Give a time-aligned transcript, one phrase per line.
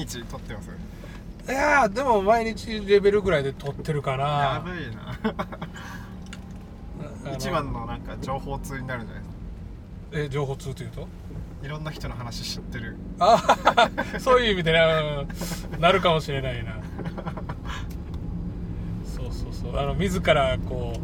[0.00, 0.70] 日撮ってます？
[1.48, 4.24] いやーでも毎日レベルぐらいで撮ってるかな。
[4.24, 4.80] やばい
[7.26, 7.34] な。
[7.34, 11.02] 一番のなんか情報通になるんじゃないですえ情報通というと？
[11.02, 11.06] か
[11.62, 12.96] いろんな人の話知ってる。
[13.18, 14.80] あそういう意味でね、
[15.72, 16.76] うんなるかもしれないな。
[19.04, 19.78] そうそうそう。
[19.78, 21.00] あの自らこう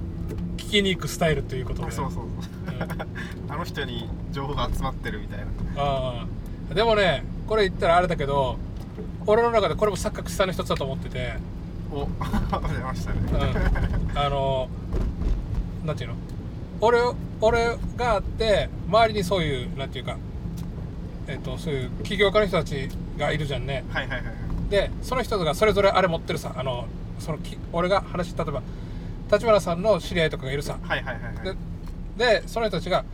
[0.61, 1.91] 聞きに行くスタイルということで。
[1.93, 2.25] そうそうそう。
[2.25, 3.53] うん。
[3.53, 5.47] あの人に情報が集まってるみたいな。
[5.77, 6.27] あ
[6.71, 6.75] あ。
[6.75, 8.59] でもねこれ言ったらあれだけど
[9.27, 11.35] 俺の中でこれも錯覚したの一つだと思ってて、
[11.93, 12.07] お
[12.69, 13.21] 出ましたね。
[14.13, 14.69] うん、あの
[15.85, 16.17] なんていうの？
[16.81, 17.01] 俺
[17.41, 20.17] 俺があって周りにそういうなんていうか
[21.27, 23.85] えっとそういう起業家の人たちがいるじゃんね。
[23.91, 24.35] はいはいはいはい。
[24.71, 26.87] でその人がそれぞれあれ持ってるさあの
[27.19, 28.63] そのき俺が話例えば
[29.33, 30.79] 立花さんの知り合いとかがいるさ。
[30.83, 31.57] はいはいはいはい。
[32.19, 33.05] ででその人たちが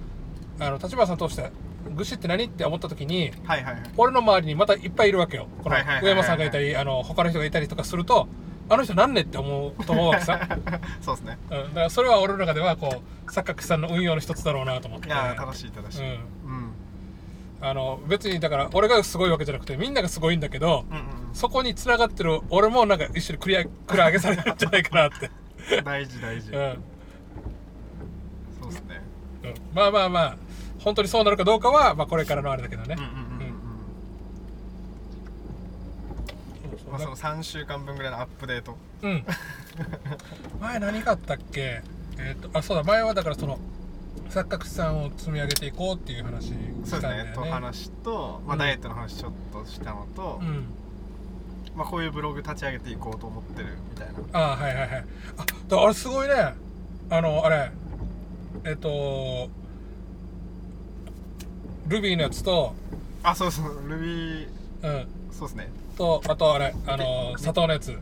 [0.60, 1.50] あの立花さん通して
[1.90, 3.82] 愚痴って何って思った時にはいはいはい。
[3.96, 5.48] 俺の周りにまたいっぱいいるわけよ。
[5.62, 8.28] この上山さんがいたりあの他の人がいたりとかすると
[8.68, 10.40] あの人なんねって思うと思うわけさ、
[11.02, 11.38] そうですね。
[11.50, 15.08] うん、だからそれは俺の中ではこう錯覚さんの運用の一つだろうなと思って。
[15.08, 16.10] いやー正しい正しい、うん。
[16.10, 16.72] うん、
[17.60, 25.30] あの別にだから俺がすごいわけじゃなくてみんながすごいんだけど、うんうんそこに繋がってる俺もなんか一緒に繰り上げ 繰り上げされるんじゃないかなって、
[25.78, 26.82] うん大事大事、うん。
[28.60, 29.00] そうですね。
[29.44, 30.36] うん、まあまあまあ
[30.84, 32.96] 本当にそうなるかどうかは、まあ、これからのあれだけどね。
[32.98, 33.18] うんうんうんう
[36.90, 36.94] ん。
[36.94, 36.98] うん。
[37.00, 38.76] その3週間分ぐらいのアップデート。
[39.02, 39.24] うん。
[40.60, 41.82] 前何があったっけ？
[42.18, 42.82] えっ、とあそうだ。
[42.82, 43.58] 前はだからその
[44.28, 46.54] 錯覚資産を積み上げていこうっていう話し
[46.84, 47.30] そうたんだよね。
[47.30, 47.46] ですね。
[47.46, 48.58] と話と、まあ、うん。
[48.58, 50.64] ダイエットの話ちょっとしたのと、うん。
[51.76, 54.14] まあ、こういうブログ立ち上げていこうと思ってるみたいな。
[54.32, 55.04] あはいはいはい。
[55.38, 56.34] あだあれすごいね。
[57.10, 57.70] あのあれ。
[58.64, 59.48] えっ、と
[61.86, 62.74] ルビーのやつと
[63.22, 64.48] あそうそうルビー
[64.82, 65.06] うん。
[65.30, 65.70] そうですね。
[65.96, 67.96] とあとあれあの砂糖のやつ。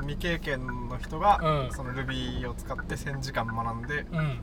[0.00, 1.74] 未経験の人が、うん。
[1.74, 4.40] その Ruby を使って1000時間学んで、うん。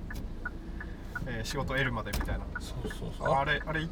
[1.28, 2.42] えー仕事を得るまでみたいな。
[2.60, 3.34] そうそうそう。
[3.34, 3.90] あれあれい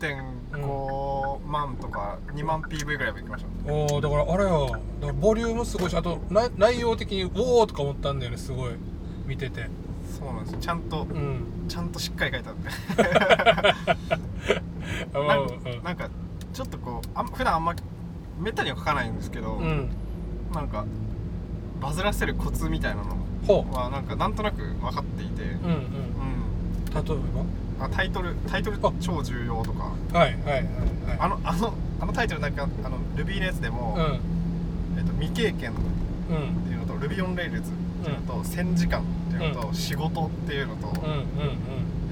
[0.00, 8.72] 1.5万とか2万 PV ぐらいまでいきましたおおだからあれよだからボリュームすごいしあとな内容的におおとか思ったんだよねすごい。
[9.26, 9.66] 見てて
[10.20, 10.52] そうなんです。
[10.52, 11.44] よちゃんとうん。
[11.68, 12.56] ちゃんとしっかり書いて あっ
[15.62, 16.08] てなんか
[16.52, 17.74] ちょっとこうあん普段あんま
[18.40, 19.64] めったには書かないんですけど、うん。
[19.64, 19.90] うん
[20.52, 20.84] なんか
[21.80, 23.16] バズらせるコツみたいなの
[23.46, 25.76] ほはなんかなんとなく分かっていて、ううんうん。
[25.76, 25.84] うん。
[26.92, 27.16] 例え
[27.80, 28.92] あタイトルタイトルあ。
[29.00, 29.92] 超重要とか。
[30.12, 30.64] ばはいはいはいはい。
[31.20, 33.96] あのあのあのタイトルなんかあの Ruby のやつでも、
[34.98, 35.74] えっと、未経験っ
[36.30, 36.54] うんうん。
[36.64, 37.62] ていうのと Ruby on Rails っ
[38.02, 39.02] ていうのと、1000時間
[39.44, 40.88] いうのと、仕事っていうのと、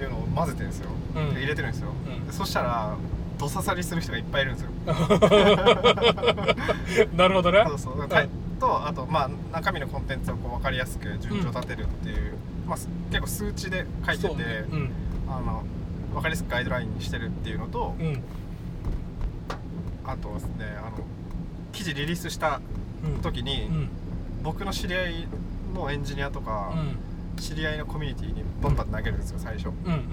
[0.03, 1.35] いうのを混ぜてるんですよ、うん。
[1.35, 2.27] で入れてるんですよ、うん。
[2.27, 2.97] でそしたら
[3.39, 4.71] ドササリする人がいっぱいいるんですよ。
[7.11, 7.65] う んなるほどね。
[7.69, 8.09] そうそう。
[8.09, 8.29] タイ
[8.59, 12.35] とあとまあ中身のコンテンツをこう分かりやすく順序立てるっていう、
[12.67, 14.43] まあ、す結構数値で書いてて、ね。
[14.71, 14.91] うん。
[15.29, 15.63] あの
[16.15, 18.23] 分かりやすくガイドラインにしてるっていうのと、うん。
[20.05, 21.05] あとですねあの
[21.73, 22.61] 記事リリースした
[23.05, 23.89] うん時に、うん。
[24.43, 25.29] 僕の知り合い
[25.75, 26.73] のエンジニアとか、
[27.41, 29.69] 知り合いのコミュニティにバンバン投げるんですよ最初。
[29.69, 30.05] うんうん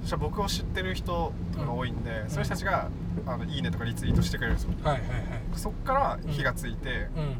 [0.00, 2.88] そしたら僕を知ってる人とかが多いんで、そういう人たちが
[3.26, 4.70] あのいいねとかリツイートしてくれるんですよ。
[4.84, 5.20] はいはいはい。
[5.54, 7.36] そっから火がついて、うん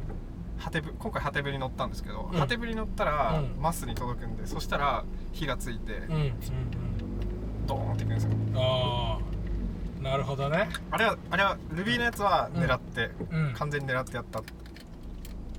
[0.58, 2.38] ハテブ今回ハテブに乗ったんですけど、うん。
[2.38, 3.62] ハテブに乗ったら、うん。
[3.62, 6.32] マスに届くんでそしたら火がついて、うんうんうん。
[7.68, 8.30] ドーンっていくんですよ。
[8.56, 9.18] あ
[10.00, 10.68] あなるほどね。
[10.90, 13.52] あれはあれは Ruby のやつは狙って、うん。
[13.54, 14.42] 完全に狙ってやった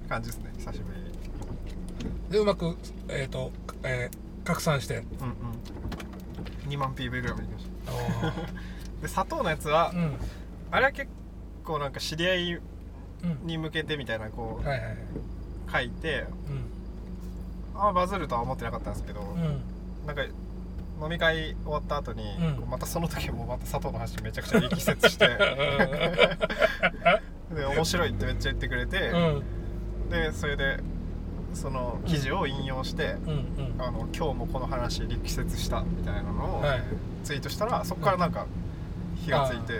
[0.10, 1.09] 感じですね久しぶりに
[2.30, 2.76] でうまく
[3.08, 3.52] えっ、と、
[3.84, 4.98] えー拡散して。
[4.98, 5.08] うんうん。
[6.70, 8.34] 2万 PV ぐらいまでいきましあた
[9.02, 10.14] で砂糖のやつは、ーうん。
[10.72, 11.10] あれは結
[11.64, 12.62] 構なんか知り合いう
[13.28, 13.46] ん。
[13.46, 14.98] に向けてみたいなこうはいはいはい。
[15.72, 16.26] 書いて
[17.76, 19.42] あんまバズるとは思ってなかったんですけど、うん。
[19.42, 19.62] うん
[20.08, 20.24] なんか
[21.02, 22.24] 飲み会終わった後に、
[22.62, 22.70] うん。
[22.70, 25.28] またその時もまた佐藤の話めちゃくちゃ力説して
[27.56, 29.44] で面白いってめっちゃ言ってくれて、う
[30.08, 30.10] ん。
[30.10, 30.80] でそれで
[31.54, 33.34] その記事を引用して、うんう
[33.78, 33.82] ん。
[33.82, 36.84] あの今日もこの話力説したみたいなのをはい。
[37.24, 38.46] ツイートしたら、そこからなんか
[39.18, 39.74] 火がついて、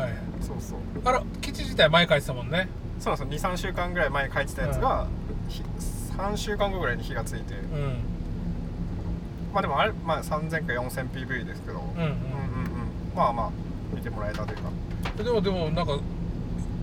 [0.00, 0.12] はい。
[0.40, 0.78] そうそう。
[1.04, 2.68] あら記事自体前書いてたもんね。
[2.98, 5.06] そうなんですよ23週間ぐらい前に書いてたやつが、
[5.48, 5.62] ひ
[6.16, 7.96] 3週間後ぐらいに火がついて、うん。
[9.52, 11.88] まあでもあれ、まあ、3000か 4000PV ですけど、うんうん。
[11.88, 12.16] うんうんうん。
[13.16, 13.50] まあまあ
[13.94, 14.70] 見てもらえたというか。
[15.22, 15.98] でもでもなんか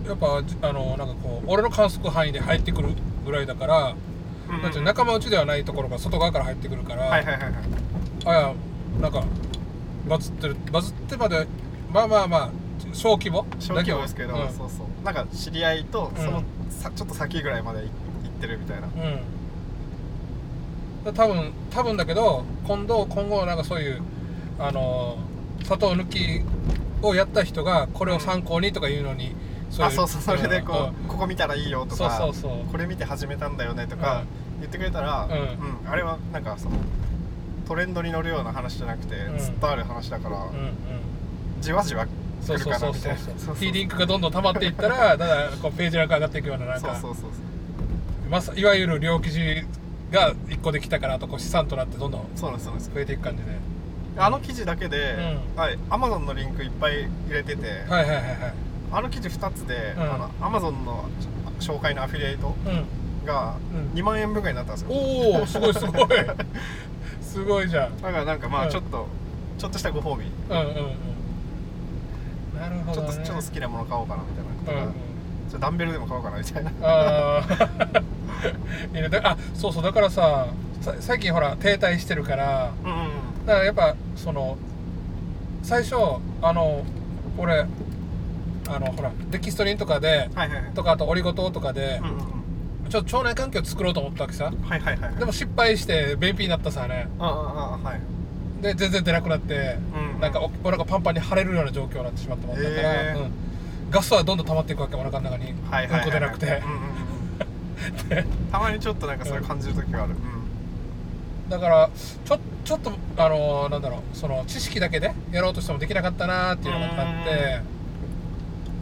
[0.06, 2.90] やっぱじあのなんかこう俺の観測範囲で入ってくる
[3.24, 3.94] ぐらいだから、
[4.50, 7.52] なんていうの仲間内ではないところが外側から入ってくるから、はいはいはいはい。
[8.26, 8.54] あや
[9.00, 9.24] なんか
[10.08, 11.46] バズってるバズってまで
[11.92, 12.50] まあまあまあ
[12.92, 13.46] 小規模？
[13.58, 14.48] 小規模ですけど、うん。
[14.52, 15.04] そうそう。
[15.04, 17.90] なんか知り合いとその、うんさちょっと先ぐらいまで行っ
[18.40, 18.86] てるみたいな。
[18.86, 18.90] う
[21.10, 21.14] ん。
[21.14, 24.00] 多分多分だけど今度今後なんかそういう
[24.58, 25.18] あの
[25.64, 26.42] 砂糖抜き
[27.02, 29.34] をやった人がこれを参考にとかいうのに、そ
[29.78, 32.66] あそうそうそれでこう、んここ見たらいいよとそうかそうそう。
[32.70, 34.24] これ見て始めたんだよねとか
[34.58, 35.32] 言ってくれたら、うん。
[35.32, 36.76] うんあれはなんかその
[37.68, 39.38] トレンドに乗るような話じゃなくて、うん。
[39.38, 40.42] ずっとある話だから、うん。
[40.42, 40.74] うん。
[41.60, 43.16] じわじわ来るそうそうそうそう。
[43.16, 47.22] そうそうフィーリングがどんどん溜まっていったらだからこうページランク上がっていくようななんかそうそうそう。
[47.22, 49.40] そうまさいわゆる両記事
[50.10, 52.50] が1個できたからあとこう資産となってどんどん増
[52.96, 53.50] えていく感じで。
[54.16, 55.14] あの記事だけで、
[55.56, 60.02] うはい、Amazon のリンクいっぱい入れてて、はいはいはいはいあの記事2つで、うん。
[60.02, 61.04] あの Amazon の
[61.60, 63.26] 紹介のアフィリエイトうん。
[63.26, 63.98] がうん。
[63.98, 66.08] 2万円分ぐらいになったんですよ、おおすごいすごい。
[67.22, 67.96] すごいじゃん。
[68.00, 68.68] だからなんかまうん。
[68.68, 69.06] あちょっと、
[69.58, 70.24] ちょっとしたご褒美。
[70.48, 70.74] うんうんうん。
[72.60, 75.60] なるほちょっとどねちょっと好きなもの買おうかなみたいな、うんうん。
[75.60, 76.70] ダンベルでも買おうかなみたいな。
[76.82, 77.42] あ
[78.94, 79.82] あいあそうそう。
[79.82, 80.46] だからさ
[80.80, 83.46] さ最近ほら停滞してるからうんうん。
[83.46, 84.56] だからやっぱその
[85.62, 85.96] 最初
[86.42, 86.84] あの
[87.38, 87.64] 俺
[88.74, 90.72] あのほらデキストリンとかではいはいはい。
[90.74, 92.14] とかあとオリゴ糖とかでうんうん
[92.84, 92.90] うん。
[92.90, 94.44] ちょっと腸内環境を作ろうと思ったわけさ。
[94.44, 97.08] はいはいはいでも失敗して便秘になったさね。
[97.18, 97.34] あああ
[97.74, 98.00] あはい。
[98.62, 103.32] で全然出なくなって、うんなんかおお腹パンパンに腫れるような状況になってしまったもんだから、うん、
[103.90, 108.50] ガスはどんどん溜まっていくわけお腹の中に、はいはいはいうんこ出なくて、うんうんうん。
[108.52, 111.50] たまにちょっとなんかそれ感じる時がある、うん。
[111.50, 111.90] だから
[112.24, 117.60] ちょちょっとあのなんだろうその知識だけでやろうとしてもできなかったなっていうのがあって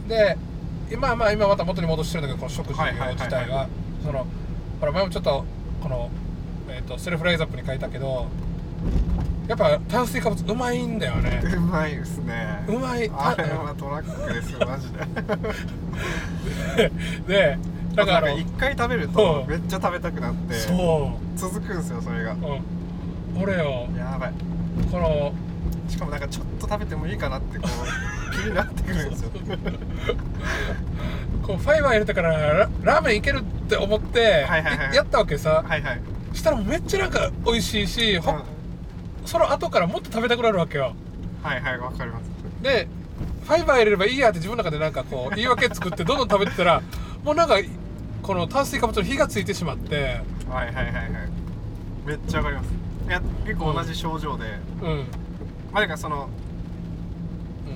[0.09, 0.37] で
[0.91, 3.69] 今まあ今また元に戻してるんだけどこの食事自体は
[4.03, 4.25] その
[4.79, 5.45] ほら前もちょっと
[5.81, 6.09] この、
[6.67, 8.27] えー、とセルフライズアップに書いたけど
[9.47, 11.41] やっぱ炭水化物うまいんだよね。
[11.43, 12.63] うまいですね。
[12.67, 13.09] うまい。
[13.11, 14.91] あれはトラックですよマジ
[16.75, 16.91] で。
[17.27, 17.57] で
[17.95, 22.33] だから一回食べるとめっちゃ食べたくなってそ続くんですよそれが。
[22.33, 22.39] う、う
[23.39, 24.33] ん、俺よやばい。
[24.91, 25.33] この
[25.89, 29.31] しかもなんかちょっと食べてもいいかなってこう気になってくるんですよ。
[31.43, 34.95] こうファイバー入れたからララーメンいけるって思って、はいはいはい。
[34.95, 36.01] やったわけさ、はいはい、
[36.33, 38.43] したらめっちゃなんか美味しいし、ほうん。
[39.25, 40.93] その後からもっと食べたくなるわけよ。
[41.43, 42.29] はいはいわかります。
[42.61, 42.87] で
[43.45, 46.81] ファイバー入れればいいやって自分の中でなんかこう言い訳作ってどんどん食べてたら
[47.23, 47.55] もうなんか
[48.21, 50.21] この炭水化物の火がついてしまって。
[50.49, 51.05] はいはいはいはい。
[52.05, 52.69] めっちゃわかります。
[53.07, 54.45] いや結構同じ症状で、
[54.83, 55.05] うん
[55.71, 56.29] まあだからその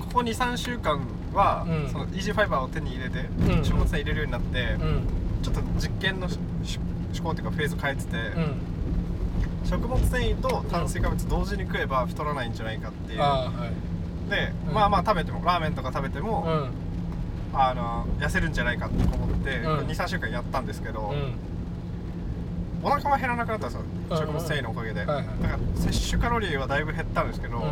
[0.00, 1.00] ここ23週間
[1.32, 1.90] は、うん。
[1.90, 3.22] そのイージーファイバーを手に入れて、
[3.60, 3.64] ん。
[3.64, 5.02] 食物繊維入れるようになって、うん。
[5.42, 6.78] ちょっと実験のしし
[7.14, 9.68] 思考っていうかフェーズ変えてて、うん。
[9.68, 13.22] 食物繊維と炭水化物同時に食えば太らないんじゃないかっていう。
[13.22, 14.30] ああはい。
[14.30, 14.74] で、うん。
[14.74, 17.58] まあまあ食べてもラーメンとか食べても、うん。
[17.58, 19.86] あの痩せるんじゃないかって思って、うん。
[19.86, 21.34] 23週間やったんですけど、うん
[22.84, 27.62] お腹は減らなくなったんですよ、うん食物繊維のおかげで、はいはいだから摂取カロリーはだいぶ減ったんですけど、うん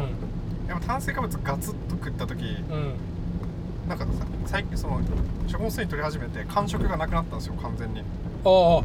[0.69, 2.95] やっぱ炭水化物ガツッと食った時うん
[3.89, 4.11] なんかさ
[4.47, 5.01] 最近その
[5.47, 8.01] 食物繊維取り始めて間食がなくなったんですよ完全に。
[8.45, 8.83] ああは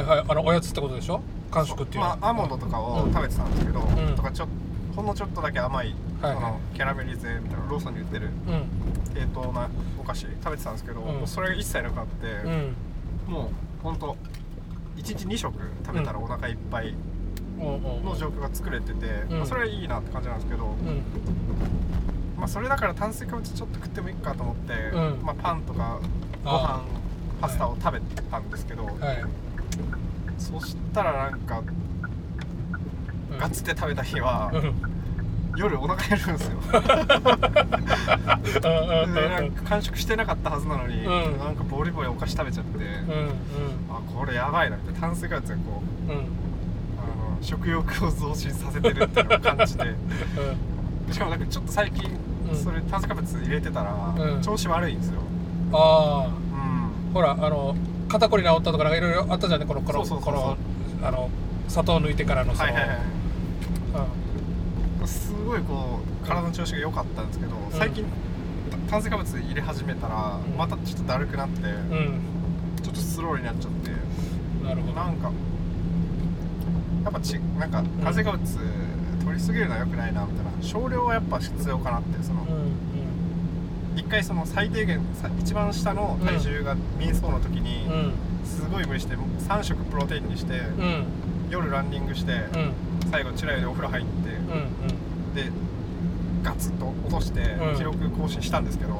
[0.00, 0.24] いはい。
[0.28, 1.22] あのおやつってことでしょ？
[1.52, 2.16] 間食っていうのは。
[2.16, 4.48] まあアーモンドとかをうん食べてたんですけど、んとかちょ
[4.96, 9.14] ほんのちょっとだけ甘い、はいはいキャラメリゼみたいなローソンに売ってるうん。
[9.14, 9.68] 低糖な
[10.00, 12.48] お菓子食べてたんですけど、それが一切なくなって、う
[13.30, 13.32] ん。
[13.32, 14.16] もうほんと
[15.00, 15.54] 1日2食
[15.84, 16.94] 食べたらお腹いっぱい
[17.58, 19.38] の状況が作れてて、うん。
[19.38, 21.02] まあ、それはいいなって感じなんですけど、うん。
[22.36, 25.22] まあ、それだから炭水化物ちょっと食ってもいいかと思って、うん。
[25.22, 26.00] まあ、パンとか
[26.44, 28.96] ごあ飯パスタを食べたんですけど、はい。
[30.38, 31.62] そしたらなんか
[33.30, 33.38] うん。
[33.38, 34.99] ガツって食べた日は、うん
[35.56, 36.60] 夜お腹減るんですよ。
[38.60, 41.38] でなんか完食してなかったはずなのに、うん。
[41.38, 42.88] なんかボリボリお菓子食べちゃって、うんうん
[43.90, 46.18] あこれやばいなって炭水化物がこううん。
[46.18, 46.28] うんあの
[47.42, 49.84] 食欲を増進させてるっていうのを感じて。
[51.10, 52.08] しかもなんかちょっと最近、
[52.50, 52.56] うん。
[52.56, 54.42] それ炭水化物入れてたら、うん。
[54.42, 55.20] 調子悪いんですよ。
[55.72, 56.26] ああ。
[56.26, 57.14] うん。
[57.14, 57.74] ほらあの
[58.08, 60.56] 肩こり治ったとかなんかいろいろあったじゃんねこのこの
[61.02, 61.30] あの
[61.68, 62.66] 砂糖抜いてからのその。
[62.66, 62.98] はいはいはい。
[62.98, 63.19] す
[65.44, 68.04] ごいこう体の調子が良かったんですけど、最近
[68.88, 70.56] 炭水化物入れ始めたら、うん。
[70.56, 71.62] またちょっとだるくなって、
[72.82, 73.90] ちょっとスローになっちゃって
[74.64, 74.94] なるほど。
[74.94, 75.30] なんか
[77.04, 78.40] やっぱちなんか炭水化物
[79.24, 80.50] 取りすぎるのは良くないなみたいな。
[80.60, 82.90] 少量はやっぱ必要かなってそのうん
[83.96, 87.86] 一回その最低限さ一番下の体重が見えそうな時に、
[88.44, 91.04] すごい無理して3食プロテインにして、うん。
[91.50, 92.72] 夜ランニングして、うん。
[93.10, 95.50] 最後チラヨでお風呂入って、うんで
[96.42, 97.76] ガツッと落としてうん。
[97.76, 98.90] 記録更新したんですけど、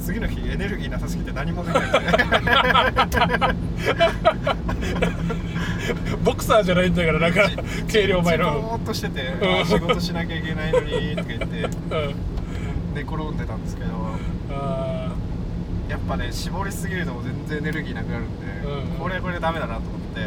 [0.00, 1.84] 次の日エネルギーなさすぎて何もできない
[6.24, 7.48] ボクサーじゃないんだからなんか
[7.90, 9.32] 軽量前ぼのーっとしてて、
[9.66, 11.52] 仕事しなきゃいけないのにとか言ってうん。
[12.94, 13.90] 寝転んでたんですけど。
[14.50, 15.12] あ
[15.88, 18.46] やっぱね絞りすぎると全然エネルギーなくなるんで、
[18.92, 18.98] うん。
[18.98, 20.20] これはこれでダメだなと思って、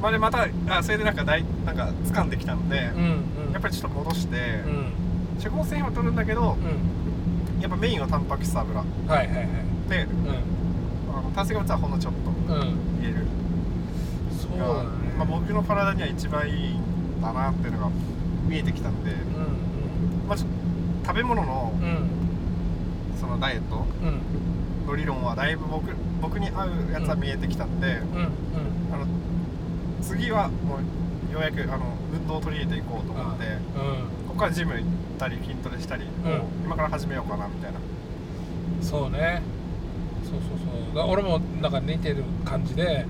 [0.00, 3.52] まあでまたあそれでなんかだいなんか掴んできたので、うんうん。
[3.52, 4.36] やっぱりちょっと戻して、
[4.66, 4.92] うん。
[5.40, 6.56] 食物繊維は取るんだけど
[7.56, 7.60] うん。
[7.60, 8.78] やっぱメインはタンパク質油。
[8.80, 9.46] はいはいはい。
[9.88, 10.08] でう
[11.16, 13.26] あの炭水化物はほんのちょっと入れる。
[14.38, 14.88] そうがだね。
[15.18, 17.90] まあ、僕の体には一番いいんだなっていうのが
[18.46, 21.72] 見えてきたんで、うんまあ、食べ物の
[23.18, 24.86] そのダイエットうん。
[24.86, 25.88] の理論はだいぶ僕
[26.20, 29.06] 僕に合うやつは見えてきたんで、あの
[30.06, 30.78] 次はも
[31.30, 33.44] うようやくあの運動を取り入れていこうと思って、
[34.28, 34.82] ここからジム行っ
[35.18, 36.04] たり筋トレしたり、
[36.64, 37.78] 今から始めようかなみたいな。
[37.78, 37.86] うん
[38.82, 39.42] そうね。
[40.22, 40.40] そうそう
[40.94, 41.10] そう。
[41.10, 43.06] 俺もなんか似てる感じで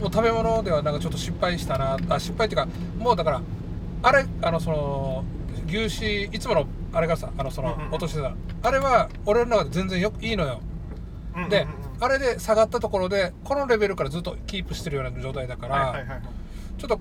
[0.00, 1.98] もう食べ物ではなんかちょっと失敗したな。
[2.08, 2.68] あ失敗っていうか
[2.98, 3.42] もうだから
[4.02, 5.24] あれあのその
[5.68, 8.34] 牛脂いつものあれがさあのその落としてた。
[8.64, 10.60] あれは俺の中で全然よくいいのよ。
[11.48, 11.66] で
[12.00, 16.22] あれで下がったところでこのレベルからずっとキープしてるような状態だから、はいはいはいはい。
[16.78, 17.00] ちょっと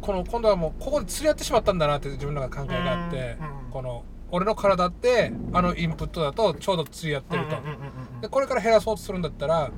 [0.00, 7.56] この今度はもうここで釣り合ってしまったんだなって自分の中で考えがあってうんうんこの俺の体ってあのインプットだとちょうど釣り合ってると。
[7.56, 9.70] うんうんでこれから減らそうとするんだったら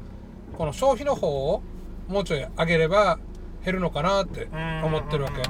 [0.58, 1.62] この消費の方を
[2.08, 3.18] もうちょい上げれば
[3.64, 4.48] 減るのかなって
[4.84, 5.42] 思ってるわけ。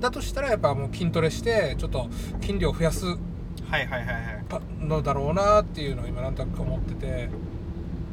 [0.00, 2.08] だとしたらやっぱもう筋トレしてちょっと
[2.42, 3.16] 筋量を増やすはい
[3.70, 4.12] はいはいは
[4.80, 4.84] い。
[4.86, 7.28] のだろうなっていうのを今なんとなく思ってて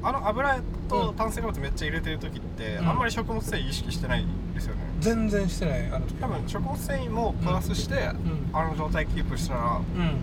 [0.03, 2.89] あの油うんと炭水化物めっちゃ入れてる時って、うん。
[2.89, 4.81] あんまり食物繊維意識してないですよね。
[4.99, 6.15] 全然してないあの時。
[6.15, 8.49] 多分食物繊維もプラスして、うん。
[8.51, 10.19] あの状態キープしたらうん。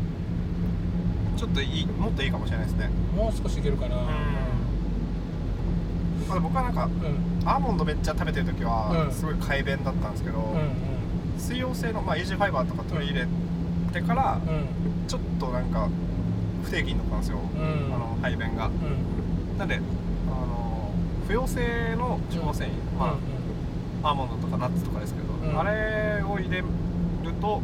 [1.37, 2.91] ちょっといいもっといいかもしれないですね。
[3.17, 3.97] もう少しいけるかな。
[3.97, 4.03] うん、
[6.29, 7.49] まあ、僕はなんかうん。
[7.49, 8.69] アーモンドめっちゃ食べてる時うん。
[8.69, 10.91] はすごい快便だったんですけど、うん
[11.39, 13.27] 水溶性の、まあ、イージーファイバーとか取り入れ
[13.95, 14.39] てから
[15.09, 15.89] ちょっとなんか
[16.63, 17.95] 不定期になったんですよ、うん。
[17.95, 18.67] あの排便が。
[18.67, 19.20] うん
[19.61, 19.79] なんであ
[20.31, 20.91] の
[21.29, 22.19] 不溶性の
[22.55, 23.15] 繊維、ま
[24.03, 25.61] あ、アーモンドとかナッツとかですけど、うん。
[25.61, 26.65] あれを入れる
[27.43, 27.61] と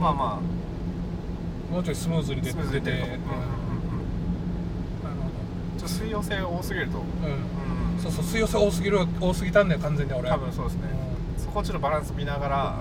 [0.00, 0.40] まあま
[1.70, 2.96] もうちょいスムーズに出てに出てる
[5.78, 7.04] と、水溶性が多すぎると、うん。
[7.04, 7.08] う
[7.98, 10.82] んそうそう水溶性多すぎる多すぎたんだよ完全に俺多分そうですね、
[11.36, 12.80] そこをちょっとバランス見ながら、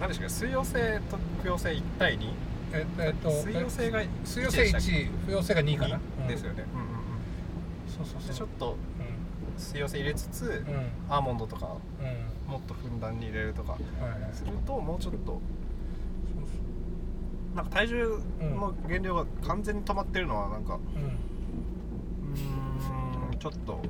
[0.00, 0.34] 何でしたっけ？
[0.34, 2.30] 水溶性と不溶性1対2
[2.72, 6.26] ええっと水溶性が水溶性1不溶性が2かな、うん。
[6.28, 6.88] ですよね、うんうん
[7.88, 8.24] そうそうう。
[8.24, 8.76] ん、でちそうょっと
[9.56, 10.74] 水溶性入れつつ、うん。
[10.74, 12.52] うんアーモンドとかうん。
[12.52, 13.76] もっとふんだんに入れるとか
[14.32, 15.40] するともうちょっと
[17.54, 21.18] なんか体重の減量が完全に止まってるのはなんかうん。
[23.38, 23.80] ちょっと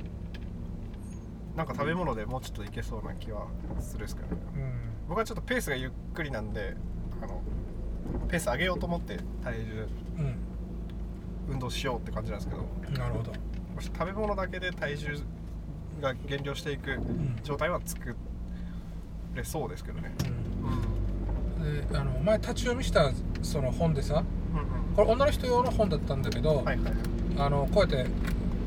[1.55, 3.47] なんか食べ物でもうちょっといけそうな気は
[3.81, 4.41] するんですけどね。
[4.55, 4.71] うん。
[5.09, 6.75] 僕はちょっとペースがゆっくりなんで
[7.21, 7.41] あの
[8.29, 9.87] ペース上げようと思って体重
[10.19, 10.35] うん
[11.51, 12.93] 運動しようって感じなんですけどうん。
[12.93, 13.31] なるほど。
[13.75, 15.17] もし食べ物だけで体重
[16.01, 17.39] が減量していくん。
[17.43, 18.15] 状態は作
[19.35, 20.11] れそうですけどね。
[21.59, 21.65] うん。
[21.65, 21.87] うん。
[21.89, 23.11] であの前立ち読みした
[23.41, 24.23] その本でさ
[24.53, 24.95] うんうん。
[24.95, 26.93] これ女の人用の本だったんだけど、はいはいはい。
[27.37, 28.09] あのこうやって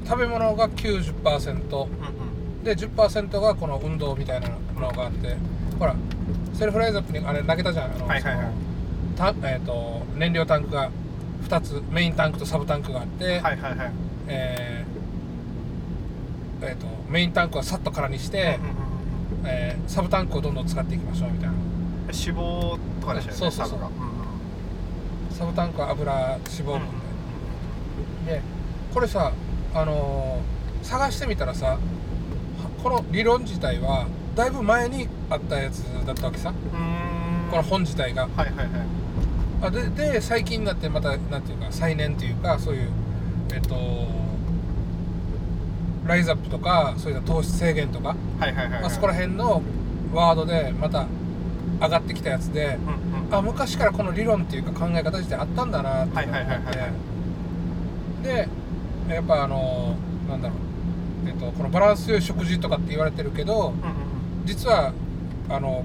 [0.04, 1.90] 食べ物が90%うん
[2.58, 2.64] うん。
[2.64, 5.36] で10%がこの運動みたいなのがあって
[5.78, 5.94] ほら
[6.54, 7.92] セルフライズアップにあれ投げたじゃん。
[7.92, 8.71] あの、はいはいはい
[9.16, 10.90] たえー、と燃料タンクが
[11.48, 13.92] 2つメインタンクとサブタンクがあって、はいはいはい。
[14.28, 21.54] えーえーとメインタンクはさっと空にして、うんうんえーサブタンクをどんどん使っていきましょうみたいな。
[22.06, 23.78] 脂肪とかでしたよねそうそうそう。
[23.78, 23.88] サブが。
[23.88, 25.34] うんうん。
[25.36, 26.78] サブタンクは油脂肪分う
[28.22, 28.42] んで、で
[28.94, 29.32] これさ
[29.74, 31.78] あのー探してみたらさは
[32.82, 36.52] この理論自体はだいぶ前にあったやつだったわけさ。
[37.50, 38.22] この本自体が。
[38.22, 38.66] はいはいはい
[39.62, 42.90] あでで最近になってまたなんていうか再燃というかそういう
[43.54, 43.76] えっと
[46.06, 48.84] ライズアップとかそういう糖質制限とか、はいはいはいはい。
[48.84, 49.62] あそこら辺の
[50.12, 51.06] ワードでまた
[51.80, 53.34] 上がってきたやつでうんうん。
[53.34, 58.48] あ昔からこの理論っていうか考え方自体あったんだなってはいはいはいはい思って
[59.08, 59.96] でやっぱあの
[60.28, 63.74] なんだろう、えっと、このバランス良い食事とかって言われてるけどうんうん。
[64.44, 64.92] 実は
[65.48, 65.84] あの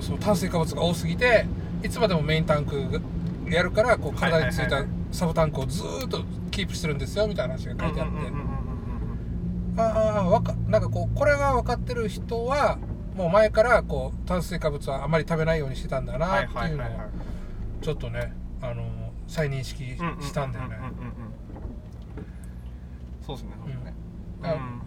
[0.00, 1.46] その炭水化物が多すぎて
[1.84, 3.00] いつまでもメインタンク
[3.48, 8.64] やるからこう体についたサブタンクをずーっとキープしてるんですよみたいな話が書いてあって、うんうんうんうんうん
[9.76, 12.78] ああわかなんかこうこれが分かってる人は
[13.16, 16.86] もう前からこう炭水化物はあまり食べないようにしてたんだなはいっていうのを
[17.82, 18.84] ちょっとねあの
[19.26, 20.76] 再認識したんだよね。
[20.76, 20.82] うう。
[20.82, 21.34] うんうんうんうん。
[23.26, 23.94] そうですねそうですね。
[24.42, 24.46] あ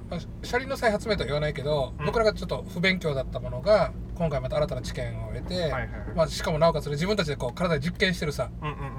[0.09, 2.05] まあ車輪の再発明とは言わないけど、うん。
[2.05, 5.89] 僕らがちょっと不勉強だったものが今回また新たな知見を得て、はいはいはい。
[6.15, 8.49] まあ、しかもなおかつ自分たちでこう体で実験してるさ。
[8.61, 8.97] うんうんうん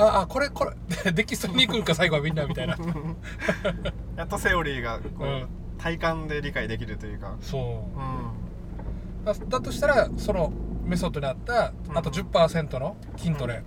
[0.00, 0.64] ああこれこ
[1.04, 2.76] れできそうにいくんか最後はみんなみたいな。
[2.76, 3.16] う ん
[4.16, 5.48] やっとセオリーがこう、うん。
[5.76, 7.34] 体感で理解できるというか。
[7.40, 7.62] そう。
[7.98, 9.24] うん。
[9.24, 10.52] だだとしたらその
[10.84, 13.64] メソッドにあったあとうん10%の筋トレ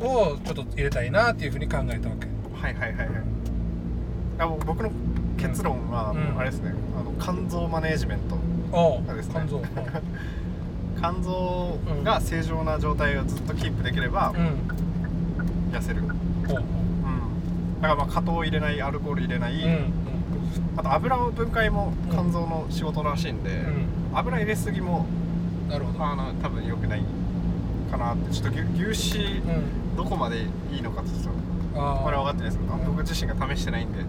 [0.00, 0.06] うん。
[0.06, 2.26] うんうんをちょっと入れたいなっていうふうに考えたわけ。
[2.60, 3.08] はいはいはいはい。
[4.40, 4.90] あ僕の
[5.38, 6.38] 結論は、うん。
[6.38, 6.74] あれですね。
[6.98, 8.36] あの肝臓マネージメント
[8.72, 9.22] ね。
[9.30, 9.62] 肝臓
[10.98, 15.72] 肝臓が正常な状態をずっとキープできればうん。
[15.72, 16.08] 痩せる、うん、
[16.48, 16.60] だか
[17.82, 19.92] らまあ果糖を入れないアルコール入れない、うん
[20.76, 23.86] あと油の分解も肝臓の仕事らしいんで、うん。
[24.14, 25.06] 油入れすぎも
[25.64, 26.04] うんなるほど。
[26.04, 27.02] あの多分良くない
[27.90, 28.34] かなって。
[28.34, 29.96] ちょっと牛牛脂うん。
[29.96, 31.32] どこまでいいのかちょっ
[31.74, 32.84] とあこれは分かってないですけどうん。
[32.86, 34.06] 僕自身が試してないんでうん。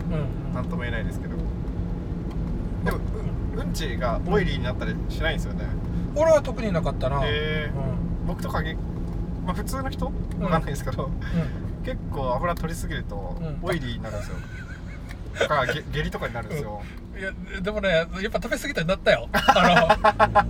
[0.53, 1.35] 何とも言えないですけど。
[2.85, 2.97] でも
[3.55, 5.65] ううんちがオイリーになったりしないんですよね。
[6.15, 7.21] 俺は特になかったな。
[7.25, 7.75] へー。
[7.75, 8.27] うん。
[8.27, 8.75] 僕とかげ、
[9.45, 10.07] まあ、普通の人？
[10.07, 10.39] うん。
[10.39, 11.83] 分かんないですけど、うん。
[11.83, 13.59] 結構油取りすぎるとうん。
[13.61, 14.35] オイリーになるんですよ、
[15.39, 16.81] とかげ下痢とかになるんですよ、
[17.17, 19.27] いやでもねやっぱ食べ過ぎたになったよ。
[19.33, 19.97] あ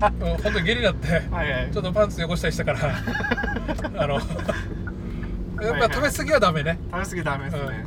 [0.10, 1.70] の うん本当に下痢になってはいはい。
[1.72, 2.80] ちょっとパンツ汚したりしたから。
[4.04, 4.20] あの
[5.62, 6.78] やっぱ食べ過ぎはダメね。
[6.92, 7.86] 食べ過ぎダメですね、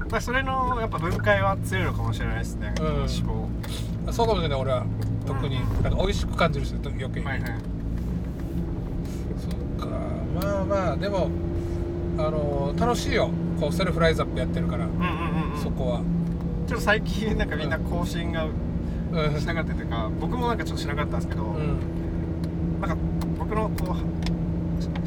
[0.00, 2.86] だからそれのやっぱ分解は強いのかもしれないですね、うん。
[2.86, 3.48] 脂肪
[4.12, 4.84] そうかもしれない俺は。
[5.26, 5.60] 特に。
[5.82, 7.50] なんか美味しく感じるし余計に、はいはい。
[9.38, 9.48] そ
[9.84, 9.96] っか。
[10.40, 11.28] まあまあでも
[12.18, 13.30] あの楽しいよ。
[13.60, 15.62] こうセルフライズアップやってるから、うんうんうんうん。
[15.62, 16.00] そこは。
[16.66, 19.40] ちょっと最近なんかみんな更新がうん。
[19.40, 22.80] しなかったというか僕もなんかちょっとしなかったんですけど、うん。
[22.80, 22.96] なんか
[23.38, 23.96] 僕のこ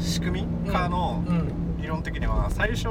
[0.00, 1.52] し仕組みからのうん。
[1.80, 2.88] 理論的には最初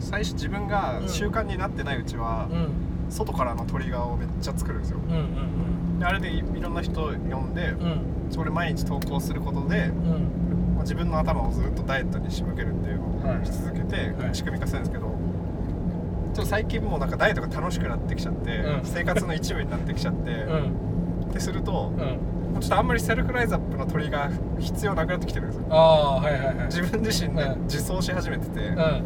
[0.00, 2.68] 最初自分が習慣になってないうちはうん
[3.12, 4.98] 外からのトリガーをめっちゃ作るんですよ。
[5.08, 7.86] うんうんであれでいいろんな人を呼んでうん。
[7.86, 10.74] うんそれ毎日投稿することでうん。
[10.74, 13.38] まあ自分の頭をずっとダイエットに仕向けるっていうのはい。
[13.40, 14.34] をし続けてはい。
[14.34, 18.80] 仕組み化するんですけどちょっと最近もうなんかダイエットが楽しくなってきちゃってうん。
[18.84, 21.26] 生活の一部になってきちゃってうん。
[21.30, 22.52] ってするとうん。
[22.54, 25.68] もうちょっとあんまりセルフライズアップのトリガー必要なくなってきてるんですよ。
[25.68, 26.66] はいはいはい。
[26.66, 29.02] 自分自身でうん自走し始めててうん。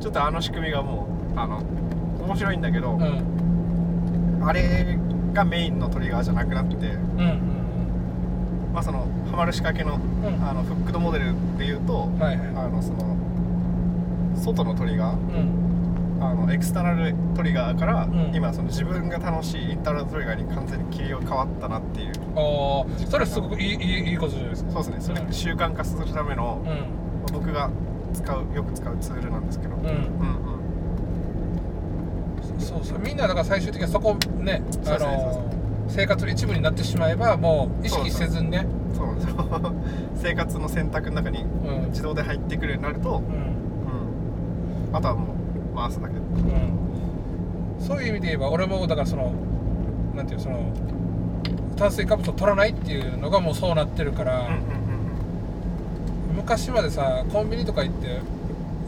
[0.00, 1.62] ちょっとあの仕組みがもうあの
[2.24, 4.42] 面白いんだけどうん。
[4.46, 4.98] あれ
[5.32, 7.40] がメインのトリガーじゃなくなってうんうん
[8.72, 10.44] まあそのハマる仕掛けのうん。
[10.48, 12.48] あのフックドモデルでいうとはいはい。
[12.56, 13.16] あのその
[14.36, 15.64] 外のトリガーうん。
[16.20, 18.30] あのエクスタナルトリガーから、ん。
[18.34, 22.12] 今その自分が楽しいインターナルトリガーに完全に切り替わったなっていう。
[22.36, 24.70] ああそれすごくいいいいことじゃないですか。
[24.72, 25.14] そうですね。
[25.16, 25.32] それうん。
[25.32, 26.64] 習慣化するための、
[27.32, 27.68] 僕が
[28.12, 29.88] 使うよく使うツールなんですけど、うんうん。
[29.88, 30.43] うん
[32.58, 32.98] そうそう。
[32.98, 35.50] みんなだから最終的にはそこねあの
[35.88, 38.66] 生活の一部になってしまえばもう意識せずにね。
[38.94, 39.72] そうなんですよ
[40.16, 41.90] 生活の選択の中にうん。
[41.90, 44.88] 自動で入ってくるようになると、うん。
[44.88, 45.34] うん、あとはも
[45.72, 46.14] う回すだけ。
[46.14, 46.78] うん。
[47.80, 49.32] そういう意味で言えば俺もだからその
[50.14, 50.72] なんていうその
[51.76, 56.36] 炭水化物を取らないっていうのがもうそうなってるから、うんうんうん。
[56.36, 58.20] 昔までさコンビニとか行って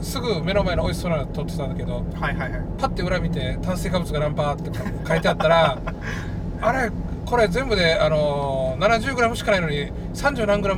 [0.02, 2.60] すぐ目の前の美味しそうなの取ってたんだけどうんはいはいはい。
[2.78, 5.78] パッて裏見て炭水化物が何パーって書いてあったら
[6.60, 6.90] あれ
[7.26, 10.68] これ全部で、あのー、70g しかないのに30何 g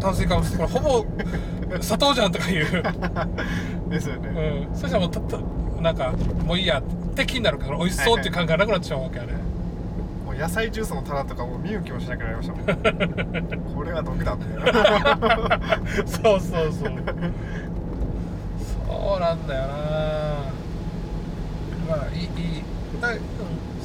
[0.00, 1.04] 炭水化物これほぼ
[1.80, 2.82] 砂糖じゃんとかいう、
[3.90, 5.38] ですよね、うん、そしたらもうたった
[5.82, 6.12] なんか
[6.44, 6.82] もういいやっ
[7.14, 13.74] て気になるから美味しそうっていう感覚がなくなっちゃうわけあれ、もう野菜ジュースの棚とかもう見向きもしなくなりましたもん。
[13.74, 15.60] これは毒だみたいな
[16.06, 16.92] そうそうそう
[18.96, 19.76] そうなんだよな。
[21.88, 22.28] まあいいいい
[23.00, 23.20] だうん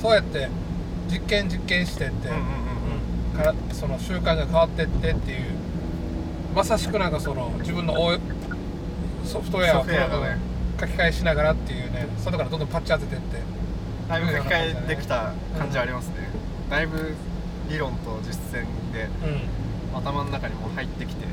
[0.01, 0.49] そうやって
[1.09, 2.45] 実験実験してって、うんうんうん
[3.33, 3.37] うん。
[3.37, 5.45] からその習慣が変わってってっていう
[6.55, 7.95] まさしくなんかその自分の
[9.25, 9.89] ソフトウェアを書
[10.87, 13.37] き換えしながらっていうね外からどんどんパッチ当ててって。
[14.09, 16.15] だいぶ書き換えできた感じありますね、
[16.69, 17.15] だいぶ
[17.69, 19.61] 理論と実践でうん。
[19.93, 21.25] 頭の中にも入ってきて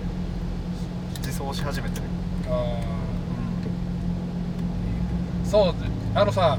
[1.24, 2.06] 自走し始めてる、
[2.48, 2.97] あー
[5.50, 5.74] そう
[6.14, 6.58] あのさ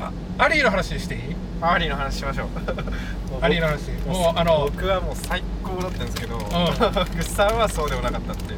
[0.00, 1.20] あアリーの話していい？
[1.60, 2.48] アリーの話しましょう。
[3.40, 8.54] アリーの話もうあの僕はもう最高だったんですけど、うん、グッさんはそうでもなかったって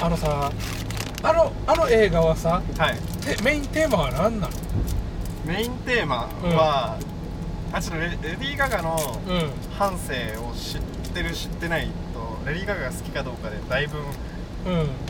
[0.00, 0.50] あのさ
[1.22, 2.96] あのあの映画はさ、はい、
[3.42, 4.52] メインテーマは何なの？
[5.44, 6.98] メインテーマは、
[7.70, 8.98] うん、あちょっとレレディー・ガガの
[9.78, 10.80] 半生を知っ
[11.12, 13.98] てる知ってないとレディー・ガガが好きかどうかでだいぶ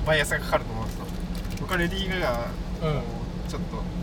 [0.07, 0.86] バイアスがかかると思う
[1.57, 2.43] んですよ僕はレディー・ガガを
[3.49, 3.97] ちょっと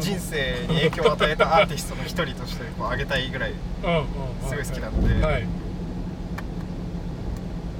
[0.00, 3.54] 人生に影響を与えたアーティストの一人としてこう挙げたいぐらい
[4.46, 5.46] すごい好きなんで、はい、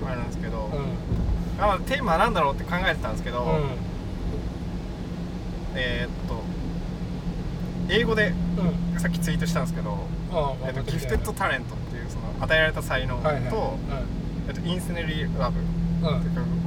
[0.06, 3.76] あれなんですけど、うん、あテーマは何だろうって考えてたんですけど、うん、
[5.76, 6.42] えー、っと
[7.90, 8.34] 英語で、
[8.98, 9.96] さっきツイートしたんですけど、
[10.66, 13.44] えっと、ギフテッドタレントっていうその与えられた才能と、はいはい。
[14.48, 16.57] えっと、インセネリーラブ、うん、っていうか、えー、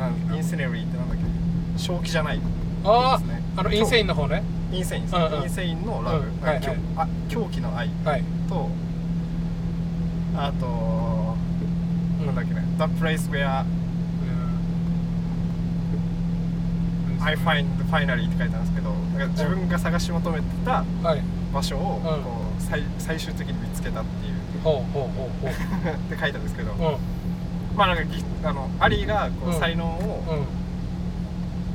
[0.00, 1.78] なんインセネリーってなんだっけ？
[1.78, 2.40] 正気じゃない。
[2.84, 4.42] ああ、ね、あのインセインの方ね。
[4.72, 7.90] インセイン、うんうん、インセインのラブ、うんはいはい、あ狂気の愛。
[7.90, 8.24] と、はい、
[10.36, 11.36] あと、
[12.24, 13.64] なんだっけね？The place where
[17.22, 18.94] I find finally って書いてあるんですけど
[19.32, 20.84] 自分が探し求めてた
[21.52, 22.10] 場所をこ
[22.58, 24.34] う最最終的に見つけたっていう。
[24.64, 25.50] ほうほうほうほう。
[25.52, 26.72] って書いたんですけど、
[27.76, 28.02] まあなんか
[28.44, 30.22] あのアリーがこう才能を、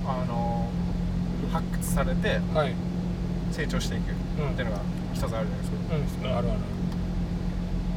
[0.08, 0.70] あの
[1.52, 2.40] 発掘されて、
[3.52, 4.16] 成長していくっ
[4.56, 4.82] ていうのが
[5.14, 5.50] 一つあるじゃない
[6.02, 6.60] ですか、うん、あるある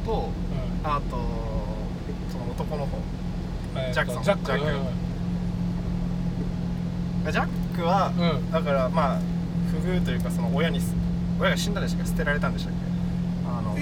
[0.05, 0.29] と、
[0.83, 1.17] あと
[2.31, 2.97] その男の方、
[3.93, 4.43] ジャックソンジャック。
[7.31, 7.49] ジャック。
[7.79, 9.19] は、うん、だからまあ
[9.71, 10.81] 不遇というかその親に
[11.39, 12.09] 親が死んだでしたっけ？
[12.11, 12.79] 捨てられたんでしたっけ？
[13.47, 13.73] あの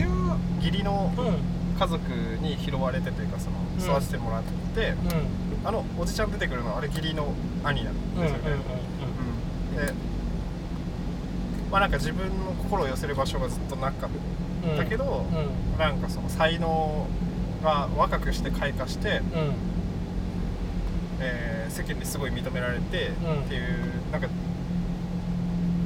[0.58, 1.12] 義理の
[1.78, 2.02] 家族
[2.42, 3.58] に拾われてというかその
[4.00, 4.44] 育ててもらっ
[4.76, 4.90] て、
[5.62, 8.28] うん、あのおじちゃん出てくるのはあれ義理の兄なんで。
[8.28, 8.44] すよね、
[9.76, 9.94] で
[11.72, 17.08] まあなんか自分の心を寄せる場所がずっとなかったけど、うん、なんかその才能
[17.64, 19.78] が若くして開花して、うん。
[21.20, 23.12] えー、世間ですごい認められて、っ
[23.48, 24.28] ていうなんか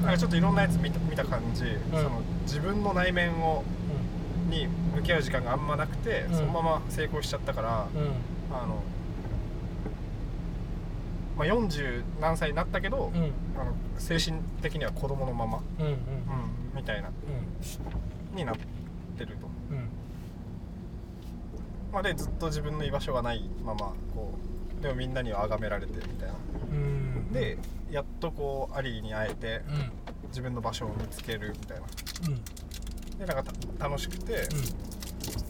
[0.03, 3.63] なんかちょっといろんなやつ見た見た感じ、その自分の内面を、
[4.51, 7.87] に向き合う時間があんまなくて、そのまま成功しちゃったから、
[8.51, 8.83] あの
[11.37, 13.11] まあ、40何歳になったけど、
[13.57, 15.97] あの精神的には子供のまま、うん
[16.75, 17.09] みたいな、
[18.35, 18.55] になっ
[19.17, 19.51] てると。
[21.91, 24.33] まあ、でずっと自分の居場所がないままこ
[24.79, 26.35] うでもみんなには崇められてみたいな、
[26.71, 27.57] うん、で
[27.91, 31.83] やっとこうアリーに会えて、うん、自分の場所を見つけるみたいな、
[32.29, 32.41] うん、
[33.21, 34.47] でなんか楽しくて、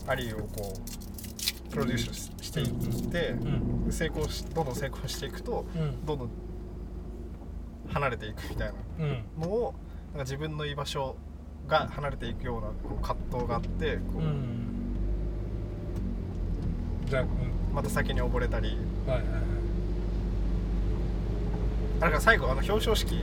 [0.05, 2.67] アリーをこうプロデュースしていっ
[3.09, 3.33] て、
[3.89, 5.65] 成功しどんどん成功していくと、
[6.05, 6.29] どんどん
[7.93, 9.73] 離れていくみたいなのを、
[10.09, 11.15] なんか自分の居場所
[11.69, 14.19] が離れていくようなこう葛藤があってこ
[17.07, 17.25] う、じゃあ、
[17.73, 18.77] また先に溺れたり。
[19.07, 19.41] はいはいはい。
[22.01, 23.21] あれから最後あの表彰式、うん、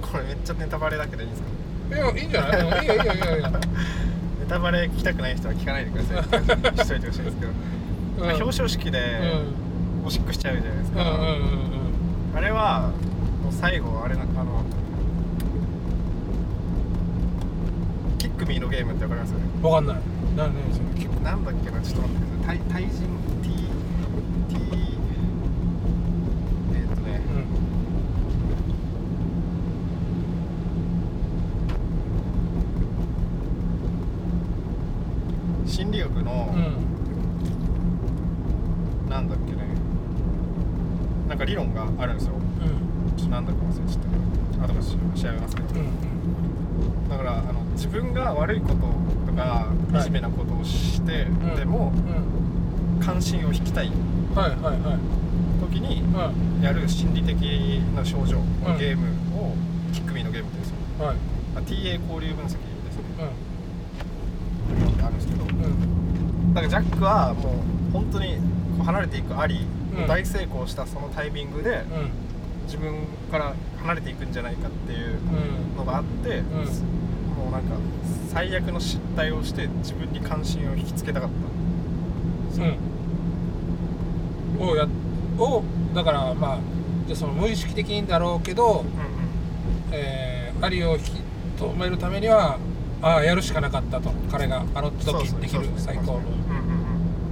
[0.00, 1.48] これめっちゃネタバレだけどいいんですか？
[1.88, 2.82] いやいいんじゃない？
[2.82, 3.50] いいよいいよいいよいいよ。
[3.50, 3.58] ネ
[4.48, 6.22] タバレ聞きたくない人は聞かないでください。
[6.84, 7.52] しといてほしいんですけど、
[8.18, 9.00] うん、表彰式で
[10.04, 11.00] おしっこしちゃうじゃないですか、
[12.36, 12.92] あれは
[13.42, 14.64] もう最後あれなんかあの
[18.18, 19.32] キックミーのゲームってわかります？
[19.32, 19.96] よねわかんない。
[20.36, 20.54] なん
[21.24, 22.60] なんだっけなちょっと待ってください。
[22.70, 23.06] 対人
[41.98, 44.72] あるんですよ、うん、ちょっと何だか忘れちゃった
[45.16, 53.90] 後で調べますけど、うん、だからあの自分が悪いこととか惨めなことをして、はい、でも、うん、関心を引きたい。
[55.58, 56.02] 時に
[56.62, 57.36] やる心理的
[57.96, 59.06] な症状のゲーム
[59.40, 59.54] を、
[59.94, 61.16] キックミーのゲームってですよ、はい、
[61.64, 62.62] TA 交流分析ですね、
[64.98, 65.52] うん、あるんですけど、だ
[66.54, 68.38] からジャックはもう本当に
[68.84, 69.66] 離れていくあり
[70.06, 71.82] 大成功したそのタイミングで、
[72.66, 75.18] 自分から離れていくんじゃないかっていう
[75.76, 77.76] のがあって、もうなんか
[78.32, 81.30] 最悪の失態をして自分に関心を引きつけたかっ
[82.56, 82.62] た。
[82.62, 82.76] うん。
[84.68, 84.86] をや
[85.38, 85.62] を
[85.94, 86.58] だからまあ
[87.06, 88.84] じゃその無意識的にだろうけど、うんうん、
[89.92, 91.12] えー、アリを引き
[91.58, 92.58] 止めるためには
[93.02, 94.10] ああやるしかなかったと。
[94.30, 96.20] 彼があの時できる最高の。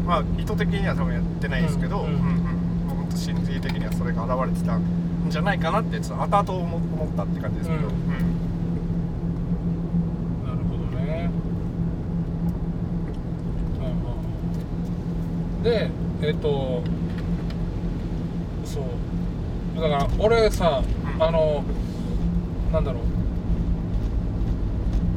[0.07, 2.16] まあ意図的には多分やってないですけど、うんうんう
[3.12, 3.16] ん。
[3.16, 4.83] 心理的にはそれが現れてたん
[5.26, 5.30] ん。
[5.30, 7.94] じゃないかなってちょっと後々思ったって感じですけど、うん。
[7.94, 7.96] う
[10.42, 11.30] ん、なるほどね、
[15.62, 15.90] で
[16.22, 16.82] えっ、ー、と
[18.64, 20.82] そうだから俺さ、
[21.18, 21.64] あの
[22.72, 22.84] なん。
[22.84, 23.02] だろう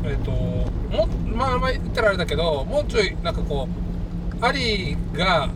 [0.05, 3.35] えっ、ー、ともまあまあ言ったらあれだけどもうちょいなん。
[3.35, 3.67] かこ
[4.41, 5.49] うアリが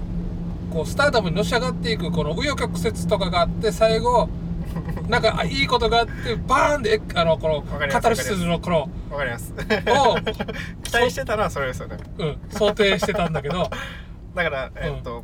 [0.71, 4.29] こうスターダムにのし上がっていくこの紆余曲折とかがあって最後
[5.11, 9.53] なんかいいことがあってバーンであのこのカタルシスのこのわかります。
[9.53, 9.55] を
[10.83, 11.97] 期待してたのはそれですよね。
[12.17, 13.69] うん想定してたんだけど。
[14.33, 15.21] だからえっと、う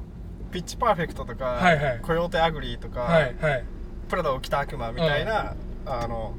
[0.49, 3.63] ん、 Pitch Perfect とか、はいはい、 Coyote Ugly とか、はいはい、
[4.09, 6.33] プラダを着た悪魔みたいな、うん、あの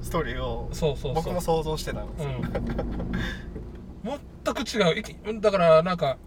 [0.00, 0.70] ストーリーを
[1.12, 5.40] 僕も想像してたんですよ、うん、全く違う。
[5.40, 6.18] だからなんか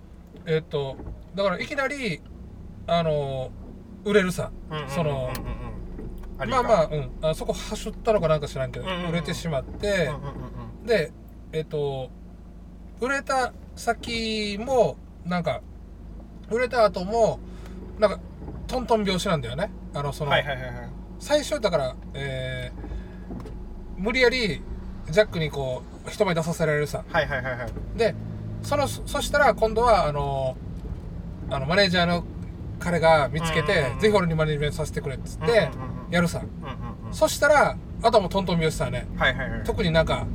[0.46, 0.98] えっ、と
[1.36, 2.22] だからいきなり
[2.86, 3.50] あの
[4.04, 4.52] 売れるさ、
[4.90, 5.32] その、
[6.38, 10.12] まあまあ、うん、あそこはしょったのかなんか知らんけど、売れてしまって、
[10.86, 11.12] で
[11.54, 12.10] えっ、と
[13.00, 15.62] 売れた先もなんか
[16.50, 17.40] 売れた後も
[18.00, 18.20] なんか
[18.68, 19.72] トントン拍子なんだよね。
[19.94, 20.32] あのその、
[21.20, 24.62] 最初だからえー、無理やり
[25.10, 28.16] ジャックにこう人前出させられるさ、はいはいはいはい、で
[28.62, 30.58] そのそしたら今度はあの
[31.50, 32.26] あのマネージャーの
[32.80, 35.70] 彼が見つけて、ぜひ俺にマネージメントさせてくれっつって
[36.10, 36.42] やるさ、
[37.12, 40.26] そしたらあとはもうトントン拍子さね、はいはいはい、特になんか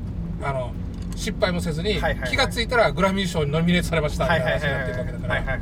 [0.42, 0.72] あの
[1.16, 5.58] 失敗もせずに、気が付いたらグラミー賞にノミネートされましたみたいな話になっていくわけだから、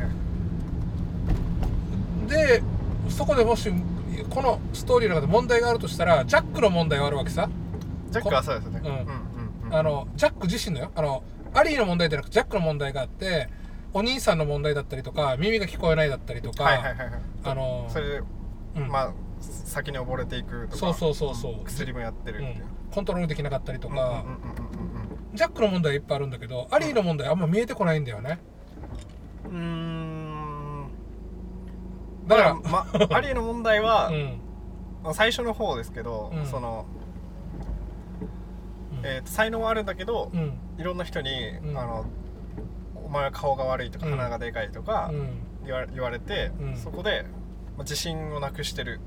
[2.29, 2.63] で
[3.09, 3.71] そこでもし
[4.31, 7.49] このストーリーの中で問題があるとしたらジャックの問題があるわけさ。
[8.11, 10.91] ジャックはそうですね、うんうんうん、あのジャック自身のよ。
[10.95, 11.23] あの
[11.55, 13.49] アリーの問題じゃなくてジャックの問題があって
[13.93, 18.23] お兄さんの問題だったりとか耳が聞こえないだったりとか、はいはいはいはい、あのそれで、
[18.77, 21.65] うん、まあ先に溺れていくとかそうそうそうそう。
[21.65, 22.43] 薬もやってる、う。
[22.43, 24.25] ん、コントロールできなかったりとか、
[25.35, 28.41] ジャックの問題いっぱいあるんだけど、アリーの問題あんま見えてこないんだよね。
[29.47, 30.89] うん。
[32.27, 34.11] だから、ま、 アリーの問題は、
[35.05, 36.87] うん、最初の方ですけど、うん、その
[39.03, 41.31] えーと、才能はあるんだけど、うん、いろんな人に、
[41.63, 42.05] うん、あの
[43.09, 45.11] お前は顔が悪いとか鼻がでかいとか
[45.65, 47.25] 言わ,、言われて、そこで、
[47.77, 49.01] まあ、自信をなくしてる。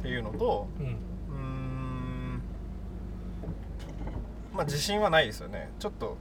[0.00, 2.42] っていうのとうん。
[4.52, 5.70] まあ自信はないですよね。
[5.78, 6.18] ちょっと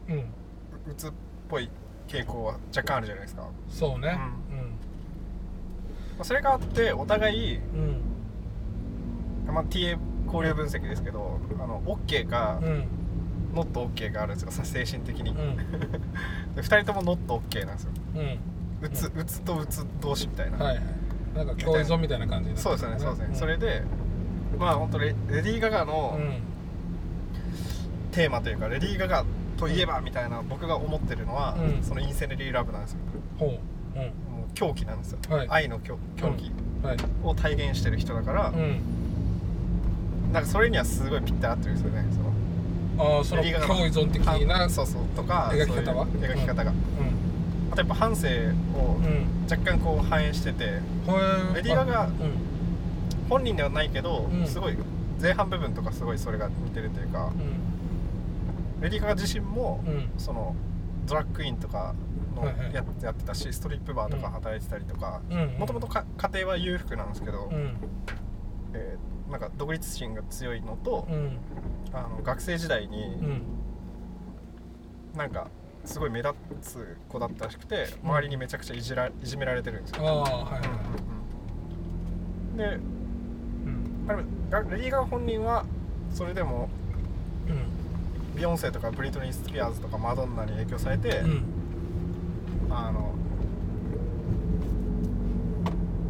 [0.87, 1.11] うつっ
[1.49, 1.69] ぽい
[2.07, 3.49] 傾向は若干あるじゃないですか。
[3.67, 4.19] そうね、
[4.51, 4.57] うん。
[4.59, 8.01] まあ、それがあってお互い、うん。
[9.53, 13.00] まあ、TA 交流分析ですけどあの OK か、うん
[13.53, 14.65] ノット OK があるんですよ。
[14.65, 15.57] 精神的に、うん、
[16.59, 20.83] 2人ともノット OK なんですよ、うん、うつうつとうつ同士みたいな、はいはい、
[21.35, 23.83] なんか共依存みたいな感じで、ね、そうですねそうですね、うん、それで
[24.57, 26.17] まあ本当レレディー・ガガの
[28.11, 29.25] テーマというかレディー・ガガ
[29.57, 32.97] といえばみたいな僕が思ってるのは、そのインセネリー・ラブなんですよ。
[33.37, 33.49] ほう、
[33.95, 35.99] うん、もう狂気なんですよ、はい、愛の狂
[36.35, 36.51] 気。
[37.23, 38.81] を体現してる人だから、うん。
[40.31, 42.31] なんかそれにはすごいぴったり合ってるんですよねその
[42.97, 45.05] ああその共依存的なそうそう。
[45.15, 46.07] とか描き方は？
[46.07, 46.77] 描き方が、うん、
[47.71, 48.27] あとやっぱ反省
[48.75, 48.99] を
[49.49, 52.09] 若干こう反映してて、うん、レディー・ガガ、
[53.29, 54.77] 本人ではないけど、うん、すごい
[55.21, 57.31] 前半部分とかすごいそれが似てるというか、
[58.81, 59.83] レディー・ガガ自身も、
[60.17, 60.55] その
[61.07, 61.95] ドラッグインとか
[62.35, 65.21] のや,、やってたしストリップバーとか働いてたりとか
[65.57, 67.49] もともと家庭は裕福なんですけど、
[68.73, 71.37] えーなんか独立心が強いのと、うん、
[71.93, 73.41] あの学生時代に、うん、
[75.15, 75.47] なんか
[75.85, 80.05] すごい目立つ子だったらしくて、周りにめちゃくちゃいじらいじめられてるんですよ。
[80.05, 84.15] あはいで、うん、レ
[84.77, 85.65] ディー・ガー本人は
[86.13, 86.69] それでも、
[87.47, 91.43] うん、ビヨンセとかブリトニー・スピアーズとかマドンナに影響されて、うん、
[92.69, 93.13] あの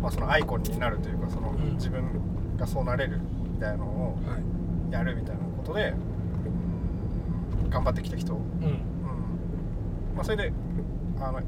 [0.02, 2.31] まあそのアイコンになるというかその、自分
[2.62, 4.18] がそうなれるみたいなのを
[4.92, 5.94] やるみたいなことで、
[7.64, 8.40] うん、頑張ってきた人、うん。
[8.40, 8.72] うん。
[10.16, 10.54] まあ、それで
[11.20, 11.42] あの、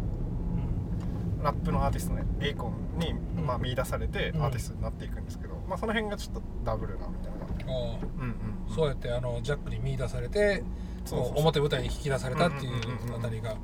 [1.44, 8.30] ラップのアーティストのエイコンに、まあ、見出されてアーティストになっていくんですけど、まあ、その辺がちょっとダブルなみたいな、うん
[8.68, 10.64] うん、そうやってあのジャックに見出されて
[11.12, 12.74] 表舞台に引き出されたっていう
[13.16, 13.56] あたりが。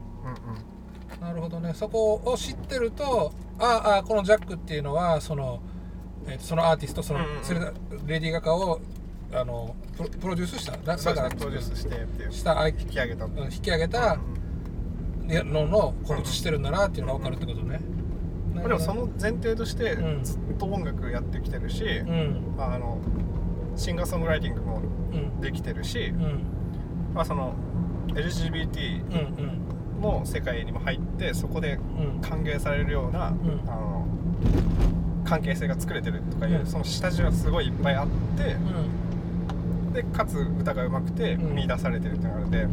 [1.22, 1.74] なるほどね。
[1.74, 5.60] そこを知ってるとああこのジャックっていうのはその
[6.28, 7.60] えー、そのアーティストその、それ
[8.08, 8.80] レディー・ガガを
[9.32, 9.76] あの
[10.20, 11.30] プロデュースしただだから。
[11.30, 13.26] プロデュースしてした引き上げた。
[13.26, 14.18] 引き上げた
[15.28, 17.80] のの告知してるんだなっていうのが分かるってことね、
[18.56, 22.98] でもその前提としてずっと音楽やってきてるし、うん、あの
[23.76, 24.82] シンガーソングライティングも
[25.40, 26.44] できてるし、うん、
[27.14, 27.54] まあ、その
[28.08, 31.80] LGBT の世界にも入ってそこで
[32.22, 34.08] 歓迎されるような、あの
[35.26, 38.56] 関係性が作れてるとかいう、その下地はすごいいっぱいあって、
[39.94, 42.52] でかつ歌がうまくて見出されてるっていうのがあるん。
[42.52, 42.70] で、やっ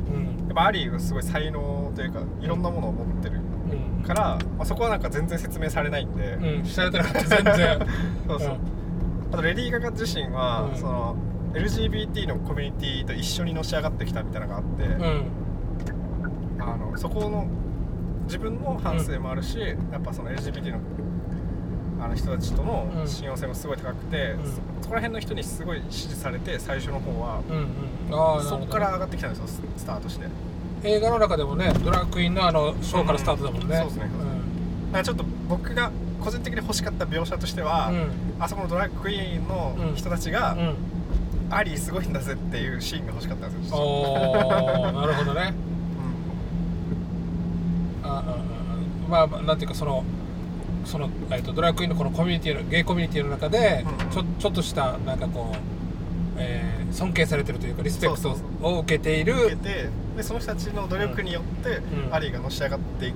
[0.54, 3.40] ぱアリーはすごい才能というかいろんなものを持ってる
[4.06, 7.78] から、まあ、そこはなんか全然説明されないんで、うん、 されてなかった全然。
[8.28, 8.56] そうそう、
[9.32, 11.16] あとレディー・ガガ自身は、その
[11.54, 14.84] LGBT のコミュニティと一緒にのし上がってきたみたいなのがあって、
[16.58, 17.46] あのそこの
[18.24, 20.78] 自分の反省もあるし、やっぱその LGBT の
[22.00, 30.26] あの人たちとの信用性もすごい高くて、うん、そこら辺の人にすごい支持されて最初の方は、うんうん、そこから上がってきたんですよスタートして。
[30.84, 37.90] 映画の中でもねドラッグクイーンのあのショーからスタートだもんね、うん、そうですね、だからちょっと僕が個人的に欲しかった描写としては、
[38.38, 40.56] あそこのドラッグクイーンの人たちが、
[41.50, 43.78] アリーすごいんだぜっていうシーンが欲しかったんですよ。
[43.78, 45.54] おなるほどね、
[48.02, 50.04] うん、ああまあなんていうかその
[50.86, 55.56] その、えーと、ドラッグクイーンのこのコミュニティのゲイコミュニティの中で、うん、ちょちょっとしたなんかこう、
[56.38, 63.12] えー、尊敬されてるというかリスペクトを受けている受けてでその人たちの努力によって、うん、アリーがのし上がってい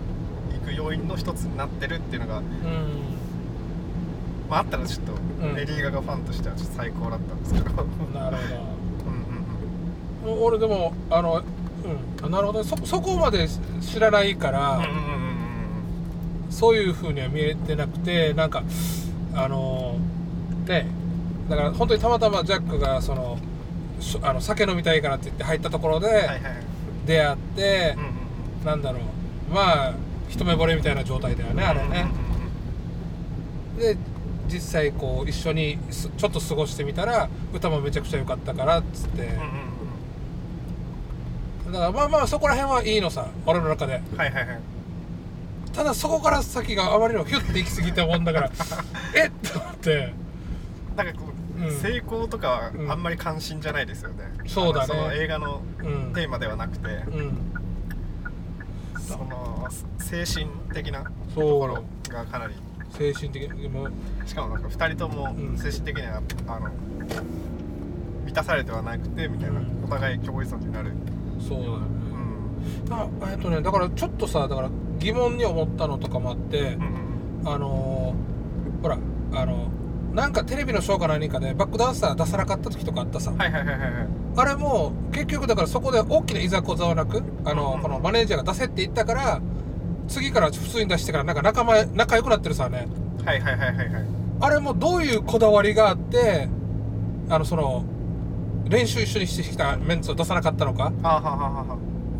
[0.65, 2.45] く要因の一つになってるっていうのが、うん、
[4.51, 5.13] まああったらちょっと、
[5.57, 7.67] レディー・ガガファンとしてはちょっと最高だったんですけど。
[8.13, 8.43] なるほ
[10.25, 11.43] ど、うんうん、俺でもあの、
[12.25, 12.65] うん、なるほど。
[12.65, 13.49] そそこまで
[13.81, 15.20] 知らないから、うんうん
[16.51, 18.63] そういうふうには見えてなくてなんか
[19.35, 19.97] あの
[20.67, 20.87] ね
[21.49, 23.39] だから本当にたまたまジャックがその
[24.23, 26.29] あの酒飲みたいからって言って入ったところで
[27.07, 27.97] 出会って、
[28.65, 29.03] なんだろう。
[29.53, 29.95] まあ
[30.29, 32.07] 一目惚れみたいな状態だよねあれね。
[33.79, 33.97] で
[34.49, 35.79] 実際こう一緒に
[36.17, 39.29] ちょっと過ごしてみたら歌もめちゃくちゃ良かったからっつって、
[41.67, 43.95] だからまあまあそこら辺はいいのさ俺の中で。
[44.17, 44.61] はいはいはい
[45.73, 48.51] ただそこから先があまりにもヒュッて行き過ぎたもんだから
[49.15, 49.31] えっ？
[49.53, 50.15] と思って。
[50.97, 54.87] なんかこう、うん、成功とかはあんまり関心じゃないですよね、うん、そうだね。
[54.87, 55.63] その映画の
[56.15, 57.53] テーマではなくて、うん、
[58.99, 62.55] その精神的なところがかなり。
[62.91, 63.89] 精神的にも。
[64.27, 66.71] しかもなんか2人とも精神的には、あの
[68.25, 70.93] 満たされてはなくてみたいな、お互い共依存になる。
[71.41, 71.87] そうだよね、
[72.87, 74.71] うん、あえっとねだからちょっとさだから
[75.01, 78.99] 疑問に思ったのとかもあって、うん、あのー、ほら
[79.33, 79.69] あの
[80.13, 89.41] なんかテレビのショーか何かでバックダンサー出さなかった時とかあったさ、あれも結局だからそこで大きないざこざはなくあの、うん、このマネージャーが出せって言ったから
[90.09, 92.89] 次から普通に出してからなんか仲間仲良くなってるさね。
[93.25, 94.05] はいはいはいはいはい。
[94.41, 96.49] あれもどういうこだわりがあって
[97.29, 97.85] あのその
[98.69, 100.93] 練習一緒にしてきたメンツを出さなかったのか。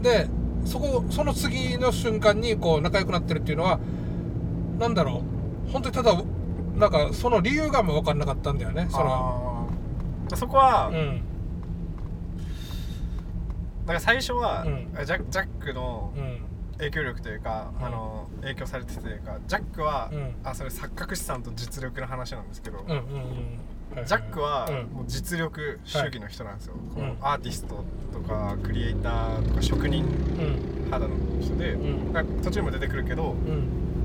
[0.03, 0.29] で
[0.65, 3.81] そこその次の瞬間にこう仲良くなってるっていうのは
[4.79, 5.23] なんだろ
[5.67, 5.71] う。
[5.71, 6.23] 本当にただ
[6.77, 8.89] なんかその理由がも分かんなかったんだよね。
[8.91, 9.69] その
[10.35, 11.23] そこは、うん、
[13.87, 16.13] なんか最初は、うん、ジャジャックの
[16.79, 20.11] 影響力というか、うん、あの影響されててというかジャックは、
[20.45, 23.59] あそれ錯覚資産と実力の話なんですけど、うんうんうん
[24.07, 30.05] ジャックはもう実力主義の人なんですよ、このアーティストとかクリエイターとか職人
[30.91, 31.77] 肌の人で、
[32.43, 33.35] 途中も出てくるけど、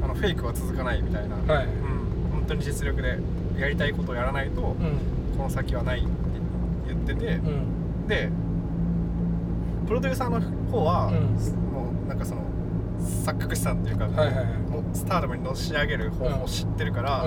[0.03, 1.65] あのフェイクは続かないみたいな、はい。
[1.65, 1.71] うん、
[2.31, 3.19] 本当に実力で
[3.59, 4.75] やりたいことをやらないと、こ
[5.43, 6.09] の先はないって
[6.87, 7.39] 言ってて、
[8.07, 8.29] で
[9.87, 12.41] プロデューサーの方は、もうなんかその
[12.99, 17.25] 錯覚資産っていうか、もうスターダムにのし上げる方法を知ってるから、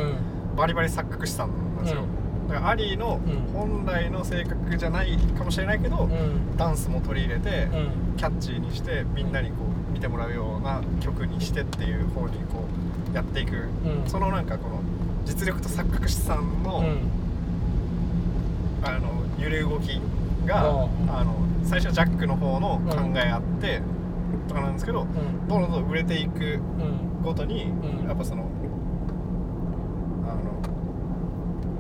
[0.57, 2.03] バリバリ錯覚資産なんですよ、
[2.49, 3.21] だからアリーの
[3.53, 9.57] 本来の性格じゃないかもしれないけど、うん、ダンスも取り入れて、うん、キャッチーにしてみんなにこ
[9.91, 12.65] う見てもらうような曲にしてっていう方にこ
[13.13, 14.81] うやっていく、うん、そのなんかこの
[15.27, 16.83] 実力と錯覚資産の,、
[18.83, 20.01] あの揺れ動き
[20.47, 23.83] が、あの最初ジャックの方の考えあって、
[24.49, 25.07] とかなんですけど、
[25.49, 26.61] どんどん売れていく
[27.23, 27.71] ごとに、
[28.07, 28.49] やっぱその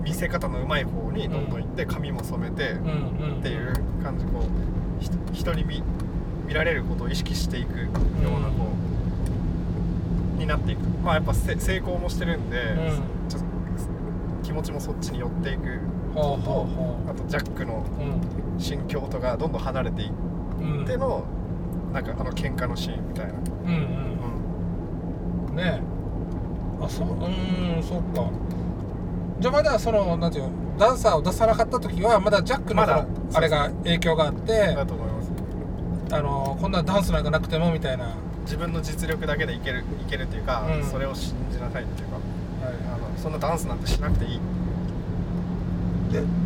[0.02, 2.76] 見せ方のうまい方にどんどん行って髪も染めてっ
[3.42, 5.82] ていう感じこう人に見
[6.46, 7.86] 見られることを意識していくよ
[8.24, 8.68] うなこ
[10.36, 10.80] うになっていく。
[11.04, 12.74] まあやっぱ成功もしてるんで、
[13.28, 13.48] ちょっと
[14.42, 15.80] 気持ちもそっちに寄っていく
[16.14, 16.66] のと
[17.08, 17.84] あとジャックの
[18.58, 20.10] 心境とかどんどん離れていっ
[20.86, 21.24] ての、
[21.92, 23.32] なんかあの喧嘩のシーンみたいな。
[23.32, 23.40] うん。
[25.50, 26.84] うん、ねえ。
[26.84, 27.12] あそうう
[27.78, 28.30] んそっか
[29.40, 35.30] じゃあまだそのなんていうダンサーを出さなかった時はまだジャックの,、あれが影響があってだと思います。
[36.10, 38.14] あのこんなダンスなんかなくてもみたいな。
[38.48, 44.40] 自分の実力だけでいけるいけるっていうか、うん、それを信じなさいっていうか、はい、あのそんなダンスなんてしなくていい。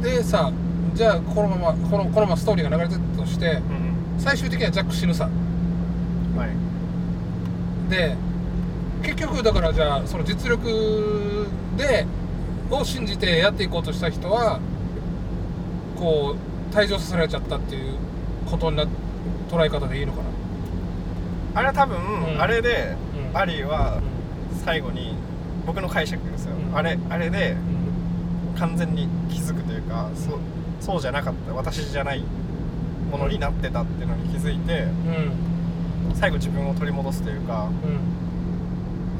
[0.02, 0.50] ででさ
[0.94, 5.26] じゃあこのままこのこのままストーリーが流れてたとして、うん、最終的にはジャック死ぬさ。
[5.26, 5.30] は
[7.88, 7.88] い。
[7.88, 8.16] で
[9.04, 12.04] 結局だからじゃあその実力で
[12.76, 14.60] を信じてやっていこうとした人は
[15.96, 16.36] こ
[16.70, 17.96] う退場させられちゃったっていう
[18.50, 18.84] ことにな
[19.50, 20.28] 捉え方でいいのかな。
[21.54, 21.96] あれは多分、
[22.34, 22.96] うん、あれで、
[23.30, 24.00] うん、アリーは
[24.64, 25.14] 最後に
[25.66, 27.56] 僕の解釈ですよ、うん、あれあれで、
[28.58, 30.38] 完全に気づくというか、そ
[30.84, 31.52] そうじゃなかった。
[31.52, 32.24] 私じゃない
[33.10, 34.86] ものになってたっていうのに気づいて、
[36.14, 37.68] 最後自分を取り戻すというか、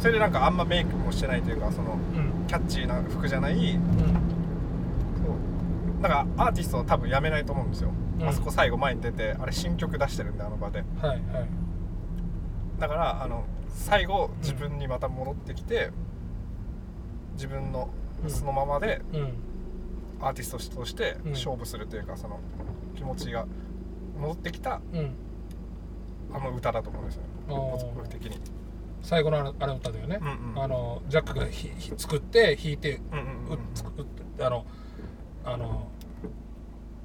[0.00, 1.98] それでなんかあんまメイクもしてないというかその、
[2.47, 5.32] キャッチーな服じゃない、そ
[5.99, 6.03] う。
[6.03, 7.90] だからアーティストは多分やめないと思うんですよ、
[8.26, 11.20] あそこ最後前に出てあれ新曲出してるんであの場で、はいはい。
[12.78, 15.90] だからあの最後自分にまた戻ってきて、
[17.34, 17.88] 自分の
[18.28, 19.01] そのままで、
[20.20, 22.38] アーティストとして勝負するというか、その
[22.95, 23.47] 気持ちが
[24.20, 24.80] 戻ってきた、
[26.32, 27.22] あの歌だと思うんですよ。
[27.97, 28.38] 僕的に
[29.03, 33.24] 最後のあのあの歌だよね、うんうん、あのジャックがひひ作って弾いて、うんうん
[34.38, 34.66] うん、あの
[35.44, 35.88] あの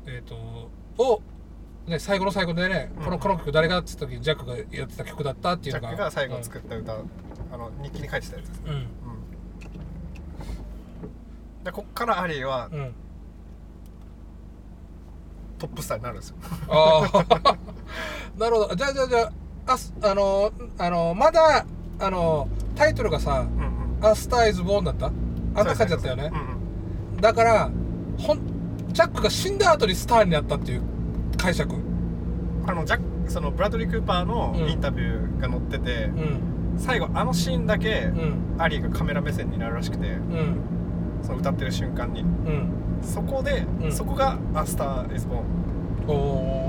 [0.05, 0.69] えっ、ー、と
[1.03, 1.21] を
[1.87, 7.09] ね、最後の最後でね、うん、このこの曲誰がっつった時ジャックがやってた曲だったっていうのがジャックが最後作った歌、うん、
[7.53, 8.87] あの日記に書いてたやつです、うん、うん、
[11.63, 12.93] でこっからアリーは、うん、
[15.57, 16.35] トップスターになるんですよ。
[16.67, 17.57] ああ
[18.37, 18.75] なるほど。
[18.75, 19.31] じゃあじゃあじゃあ
[19.67, 21.65] ああのあのまだ
[21.99, 25.07] あのタイトルがさ「うんうん、アスターイズ・ボーン」だった？
[25.55, 27.69] あんな感じだったよね、うんうん、だから
[28.17, 28.39] ほん
[28.91, 30.81] ジャックが死んだ後にスターになったっていう
[31.37, 31.73] 解釈。
[32.65, 40.57] あのジャッそのブラッドリー・クーパーのインタビューが載ってて、うん、最後あのシーンだけ、うん、アリーがカメラ目線になるらしくて、うん、
[41.23, 42.23] その歌ってる瞬間に、
[43.01, 45.37] そこで、そこが「アスター・イズ・ボー。
[45.39, 45.43] ン」
[46.07, 46.66] お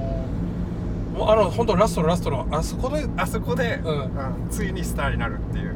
[1.27, 4.49] あの本当ラストのラストのあそこであそこで、うん。
[4.51, 5.73] ついにスターになるっていう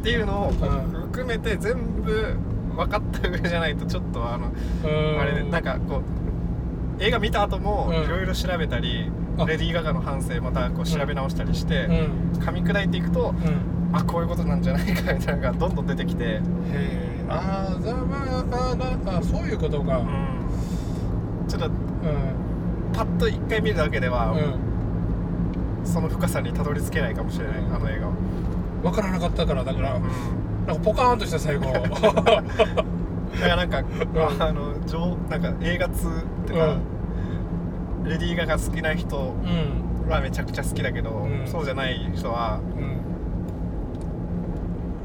[0.00, 2.36] っていうのを含めて全部
[2.76, 4.52] 分かった上じゃないとちょっとあの
[5.20, 9.10] あれでなんかこう映画見た後もいろいろ調べたり、
[9.46, 11.86] レディー・ガガの反省またこう調べ直したりして、
[12.38, 13.34] 噛み砕いていくと、
[13.92, 16.24] あこういうことなんじゃないかみたいなのがどんどん出てきて。
[16.24, 16.40] へ
[16.74, 21.72] えああじゃあまああなあそういうことか、うん、ちょっと、うん、
[22.92, 28.08] パッと一回見るだけでは、うん、その深さにたどり着けないかもしれないあの映画。
[28.08, 28.12] は
[28.82, 30.02] 分からなかったからだから、うん。
[30.66, 31.66] なんかポカーンとした最後。
[31.72, 31.92] だか
[33.46, 36.10] らなんか、あの上なんか映画通っ
[36.46, 36.76] てか、う
[38.04, 39.34] ん、レディー・ガガ好きな人
[40.08, 42.96] はめちゃくちゃ好きだけど、うん、そうじゃない人は、うん、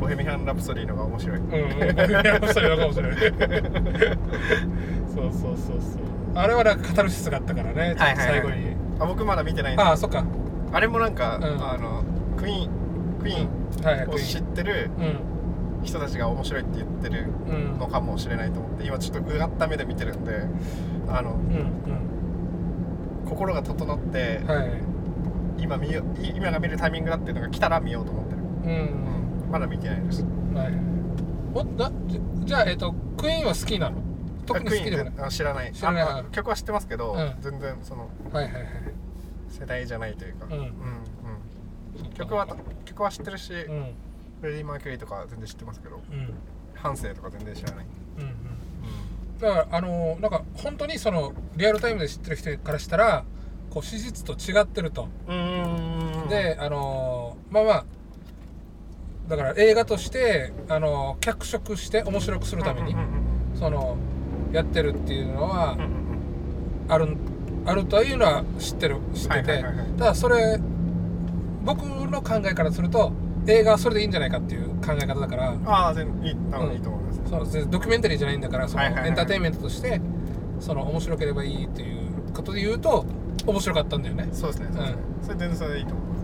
[0.01, 3.15] ボヘミアン・ラプソディのが面白い、うん、ボヘミアン・ラプソディのが面白い。
[5.13, 8.75] そうそうそうそうあれはなんかカタルシスがあったからね、はいはいはい、最後に。
[8.99, 10.23] あ僕まだ見てないんですああそっか。
[10.71, 12.03] あれもなんか、あの
[12.37, 12.69] クイーン
[13.21, 15.35] クイーンを知ってる、うん。
[15.83, 17.27] 人たちが面白いって言ってる
[17.77, 20.41] のかもしれないと思って、今ちょっとうがった目で見てるんで
[21.07, 24.71] あの、うんうん、心が整って、はい、
[25.59, 28.45] 今見よ今が見るタイミングだっていうのが来たら見ようと思ってる、うん
[29.43, 30.73] うん、まだ見てないです、はい、
[31.53, 31.91] おだ
[32.45, 34.01] じゃあ、えっと、クイーンは好きなの？
[34.45, 35.29] 特に好きでもない。
[35.31, 35.71] 知らない。
[35.73, 36.23] 知らない。
[36.31, 38.63] 曲は知ってますけど、うん、全然その、はいはいはい、
[39.49, 40.53] 世代じゃないというか、うん。
[40.53, 40.69] うんうん、
[42.13, 42.47] 曲は
[42.85, 43.95] 曲は知ってるし、うん。
[44.41, 46.33] フレディ・マーキュリーとか全然知ってますけど、うん、
[46.75, 47.85] 半生とか全然知らない、
[48.17, 48.31] うんうん。
[49.39, 53.23] だからあのなんか本当にそのリアルタイムで知ってる人からしたら
[53.71, 55.07] こう史実と違ってると。
[56.29, 57.85] であのまあまあ
[59.29, 62.95] だから映画としてあの脚色して面白くするために、
[63.55, 63.97] その
[64.55, 65.77] やってるっていうのは
[66.87, 67.17] ある
[67.65, 69.65] あるというのは知ってる知ってて、
[69.97, 70.59] ただそれ
[71.63, 73.11] 僕の考えからすると
[73.47, 75.57] 映画はそれでいいんじゃないかっていう考え方だから。
[75.65, 77.13] ああ全然いい多分いいと思いま
[77.45, 79.99] す、そうドキュメンタリーじゃないんだからその、エンターテインメントとして
[80.59, 83.05] その面白ければいいっていうことで言うと
[83.45, 84.29] 面白かったんだよね。
[84.31, 84.75] そうですね、うん、
[85.25, 86.23] それ全然それでいいと思います、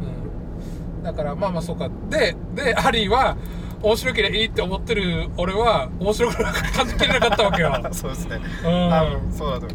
[0.97, 1.89] うん、だからまあまあそうか。
[2.09, 3.35] ででアリーは
[3.83, 6.37] 面白ければいいって思ってる俺は面白く
[6.73, 7.75] 感じきれなかったわけよ。
[7.91, 9.67] そうですね、うん、多分そうだと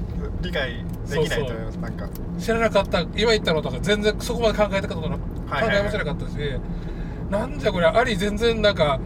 [0.42, 2.08] 理解できないと思いますなんか。
[2.38, 5.22] 知らなかった今言ったのとか全然そこまで考えたことな考
[5.72, 6.34] えもしなかったし、
[7.30, 9.00] なんじゃこれアリ全然なんか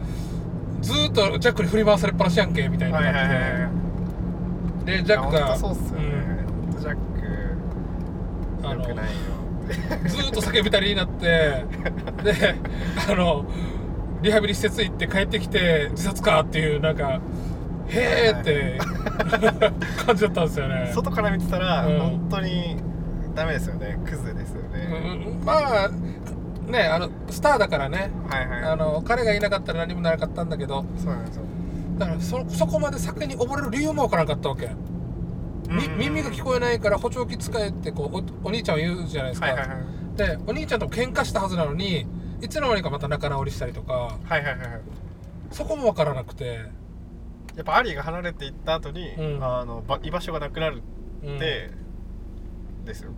[0.81, 3.69] ずっとジャックに振り回されっぱなしやんけみたいな感じで、はいはいは
[4.83, 6.05] い、でジャックがそうっすよね、
[6.73, 7.01] うん、ジャック
[8.67, 9.41] よくないよ
[10.07, 11.65] ずっと叫びたりになって
[12.23, 12.55] で
[13.09, 13.45] あの
[14.21, 17.19] リハビリ施設行って帰ってきて自殺かっていうなんか
[17.87, 18.79] へえって
[20.05, 20.91] 感じだったんですよね。
[20.95, 22.77] 外から見てたら、うん、本当に
[23.35, 23.99] ダメですよね。
[24.05, 25.89] クズですよね、うん、まあ
[26.69, 30.85] ねあのスターだからね、はいはい、あの彼がいなかったら何もなかったんだけど。
[30.97, 31.43] そうなんですよ。
[31.97, 34.71] だからそそこまで酒に溺れる理由もわからなかったわけ、
[35.97, 42.07] 耳が聞こえないから補聴器使えってこうお兄ちゃんは言うじゃないですか、はいはいはい、でお兄ちゃんと喧嘩したはずなのに
[42.41, 44.81] いつの間にかまた仲直りしたりとか、はいはいはいはい、
[45.51, 46.59] そこも分からなくて。
[47.55, 51.69] やっぱアリーが離れていった後に、うん、あの居場所がなくなるって、
[52.79, 53.11] うん、ですよ。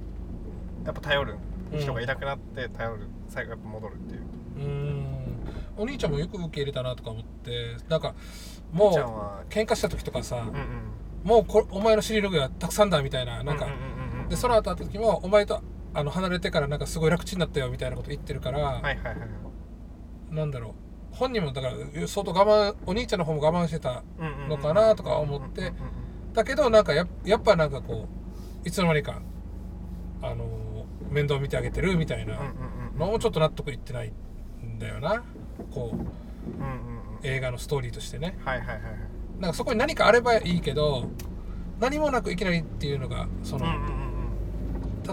[0.86, 1.36] やっぱ頼る
[1.78, 4.22] 人がいなくなって頼る、最後やっぱ戻るっていう。
[4.58, 5.24] うん。
[5.78, 8.16] お兄ちゃんもよく受け入れたなとか思ってなんか
[8.72, 10.56] もう喧嘩した時とかさ、うんうん、
[11.24, 13.68] もうこお前の尻拭いはたくさんだみたいななんか、
[14.30, 15.62] でその後会った時もお前と
[15.94, 20.74] あの離れてからなんかすごい楽ちになったよみたいなこと言ってるから、はいはいはい、なんだろう。
[21.16, 24.04] 本人もだから相当我慢お兄ちゃんの方も我慢してた
[24.50, 25.72] のかなとか思って
[26.34, 28.08] だけどなんかややっぱなんかこ
[28.64, 29.22] ういつの間にか
[30.24, 32.40] あの面倒見てあげてるみたいな
[32.98, 34.12] のもちょっと納得いってない
[34.66, 35.24] んだよな。
[35.72, 38.40] こう、映画のストーリーとしてね。
[38.44, 38.80] はいはいはい
[39.40, 41.10] なんかそこに何かあればいいけど
[41.80, 44.03] 何もなくいきなりっていうのがその、うんうんうん、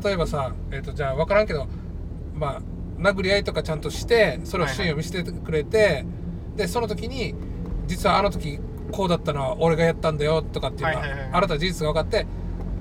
[0.03, 1.67] 例えばさ、えーと、じゃあ分からんけど
[2.35, 2.63] まあ
[3.01, 6.07] 殴り合いとかちゃんとしてそれをシーンを見せてくれて、はいはい、
[6.57, 7.35] でその時に
[7.87, 8.61] 実はあの時
[8.93, 12.27] こうだったのは俺がやったんだよとかっていうのが、は新たな事実が分かって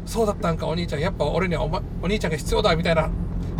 [0.05, 3.09] そうだったんかお兄ちゃんやっぱ俺にはお,、ま、お兄ちゃんが必要だみたいな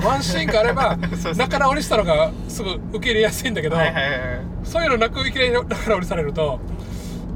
[0.03, 0.97] ワンシーンがあれば
[1.37, 3.77] 仲直りしたのがすぐ受け入れやすいんだけど、
[4.63, 6.59] そういうのなくいきなり仲直りされると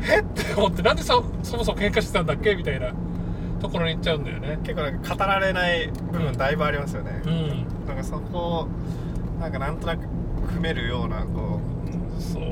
[0.09, 2.91] えって思ってなんでそそもそも喧嘩してたんだっけみたいな
[3.63, 4.59] ところに行っちゃうんだよね。
[4.63, 8.67] 結構なんか語られない部分だいぶありますよね、うん、なんかそこ
[9.39, 10.07] なんかなんとなく
[10.47, 11.59] 組めるようなこ
[12.19, 12.43] うそう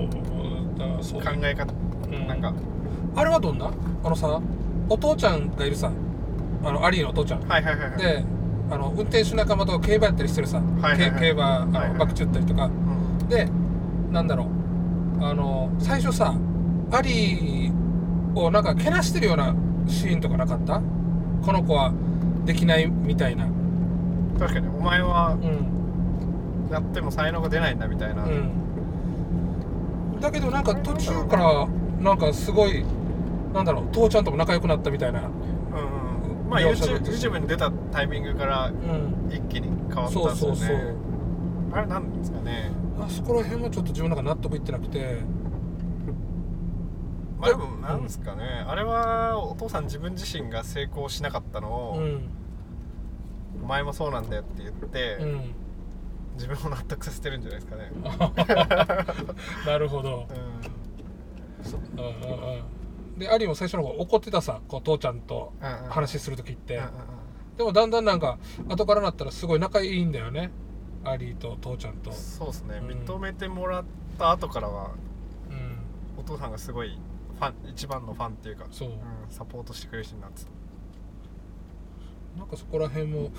[0.80, 1.22] だそう。
[1.22, 2.54] 考え方、うん、なんか。
[3.16, 3.70] あれはどんな？
[4.04, 4.42] あのさ
[4.90, 5.92] お父ちゃんがいるさ。
[6.64, 7.42] あのアリーのお父ちゃん。
[7.48, 8.24] はいはいはい、はい、で
[8.70, 13.50] あの運転手仲間と競馬やったりしてるさ、はいはいはい、競馬あの、はいはい、バクチ打ったりとか、うん、で
[14.12, 14.46] なんだろ
[15.20, 15.24] う。
[15.24, 16.34] あの最初さ
[16.92, 17.72] アリ
[18.36, 19.56] をなんかけなしてるような
[19.88, 20.82] シーンとかなかった？
[21.46, 21.92] この子は
[22.46, 23.48] できないみたいな。
[24.40, 28.52] 確かにお前は、うん、やっても才能が出ないんだみたいな、うん、
[30.20, 31.68] だけどなんか途中から
[32.00, 32.84] なんかすごい
[33.54, 35.30] なんだろう父ちゃんとも仲良くなったみたいな、うんう
[36.48, 38.72] ん、まあ YouTube, YouTube に出たタイミングから
[39.30, 40.96] 一気に変わったんですよね、そうそうそう。
[41.74, 42.72] あれなんですかね。
[43.00, 45.20] あそこら辺もちょっと自分なんか納得いってなくて
[47.42, 52.30] まあでもなんですかね、うん、あれはお父さん自分自身が成功しなかったのを、うん、
[53.64, 55.56] お前もそうなんだよって言って、うん、
[56.36, 57.92] 自分を納得させてるんじゃないですかね。
[59.66, 60.28] なるほど、
[61.98, 65.52] うん、でアリも最初の方怒ってたさこう父ちゃんと
[65.90, 66.80] 話する時って、
[67.58, 68.38] でもだんだんなんか
[68.68, 70.52] 後からなったらすごい仲いいんだよね。
[71.04, 72.12] アリーと父ちゃんと。
[72.12, 73.84] そうですね、認めてもらっ
[74.20, 74.92] た後からは、
[76.20, 77.00] お父さんがすごい
[77.42, 78.96] ファン一番のファンっていうかそう、うん、
[79.30, 80.52] サポートしてくれる人になってた。
[82.38, 83.32] なんかそこら辺も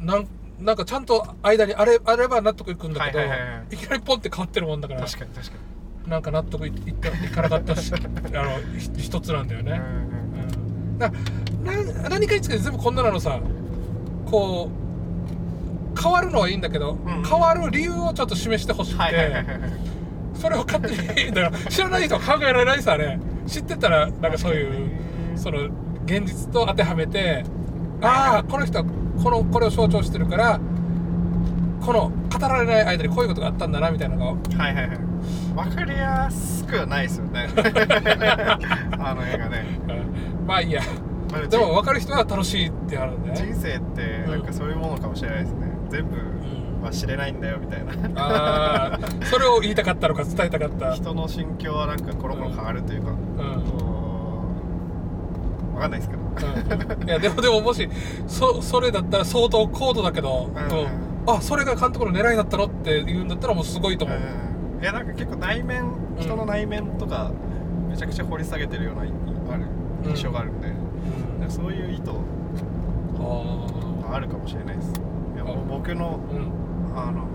[0.00, 0.26] なん
[0.58, 5.52] なんかちゃんと間にあれあれば納得いくんだけど、はいはいはいはい、いきなりポンって変わってるもんだから確かに確か
[6.04, 6.10] に。
[6.10, 6.92] なんか納得いいい
[7.30, 9.80] かなかったし あの一つなんだよね、
[10.92, 11.10] うん、な
[12.10, 13.40] 何かにつけて全部こんなのさ
[14.26, 14.68] こ
[15.96, 19.93] う変わるのはいいんだけど、うん、変わる理由をちょっと示してほしくて、はいはいはいはい
[20.34, 23.18] それを勝手にだから知らない人は考えられないさあれ。
[23.46, 24.90] 知ってたらなんかそういう
[25.36, 25.66] その
[26.06, 27.44] 現実と当てはめて
[28.00, 30.60] ああこの人はこのこれを象徴してるから
[31.84, 34.58] この語られない間にこういうことがあったんだなみたいなのが。
[34.58, 34.98] はいはいはい。
[35.54, 37.48] 分かりやすくはないですよね。
[38.98, 39.64] あの映画ね、
[40.40, 40.82] うん、まあいいや。
[41.50, 46.16] でも分かる人は楽しいってあるんで、人生ってなんかそういうものかもしれないですね、うん、全部
[46.84, 48.98] は知れないんだよみたいな。
[49.24, 50.94] それを言いたかったのか伝えたかった。
[50.94, 53.16] 人の心境はなんかコロコロ変わるというか、うん、
[55.74, 57.88] 分かんないですけど、うん、いやでもでももし
[58.26, 64.18] そそれだったら相当高度だけど、うん、あそれが監督の狙いだったのって言うんだったらもうすごいと思う、
[64.76, 67.32] うん、いやなんか結構内面人の内面とか
[67.88, 69.04] めちゃくちゃ掘り下げてるようなあ
[69.56, 69.66] る
[70.04, 72.10] 印象があるんで、うん、そういう意図
[74.10, 74.92] あるかもしれないです。
[75.34, 76.20] いや僕の、
[76.96, 77.26] あの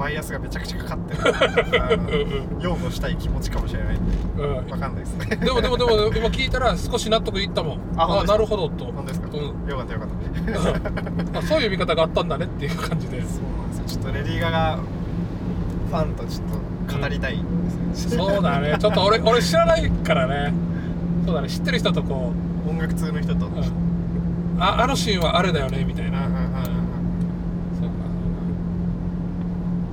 [0.00, 2.42] バイアスがめちゃくちゃかかってる。
[2.60, 5.36] 擁護したい気持ちかもしれないんで、うん、分かんないですね。
[5.36, 7.78] でもでもでも今聞いたら少し納得いったもん。
[7.98, 8.86] ああなるほどと。
[8.86, 11.38] 本当ですか、うん、よかったよかった。
[11.40, 13.20] あそういう見方があったんだねっていう感じで。
[13.22, 13.84] そうなんですよ。
[13.86, 14.78] ちょっとレディー・ガガ
[15.90, 17.38] ファンとちょっと語りたいで
[17.94, 18.76] すね、うん、そうだね。
[18.78, 20.54] ちょっと俺 俺知らないからね。
[21.26, 21.48] そうだね。
[21.48, 22.32] 知ってる人とこ
[22.66, 22.70] う。
[22.70, 26.50] 音楽通の人と、うん、ああのシーンはあれだよねみたいな、うんうんうん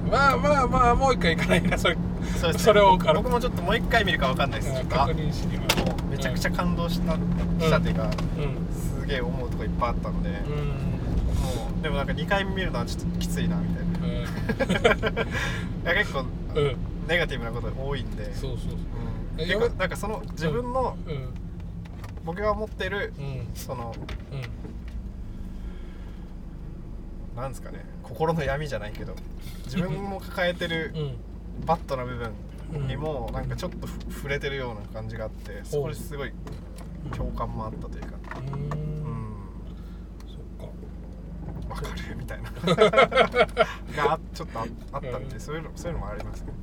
[0.09, 1.77] まあまあまあもう一回行かないな。
[1.77, 1.97] それ
[2.39, 4.73] そ,、ね、それを僕もちょっともう一回見るか分かんないです。
[4.73, 5.63] けど確認しには
[6.09, 8.11] めちゃくちゃ感動した,、したっていうか、うん、
[8.73, 15.27] すげえ思うとこいっぱいあったので、うん、もうでもなんか2回見るのはちょっときついなみたいな、うん、
[15.83, 16.77] いや結構、うん、
[17.07, 18.33] ネガティブなこと多いんで。
[18.35, 18.71] そうそうそう、
[19.39, 20.97] うん、結構なんかその自分の、
[22.25, 23.13] 僕が持ってる、
[23.53, 23.93] その、
[27.35, 29.15] うん、なんですかね心の闇じゃないけど
[29.65, 30.93] 自分も抱えてる
[31.65, 32.31] バットな部分
[32.87, 36.31] にもなんかちょっと触れてるような感じがあってそこですごい
[37.15, 38.17] 共感もあったというか。
[38.39, 38.69] うん。
[40.27, 40.35] そ
[41.75, 41.85] っか。
[42.09, 42.51] るみたいな。
[43.95, 45.29] がちょっとああったん。
[45.29, 46.53] でそういうのそういうのもありますね。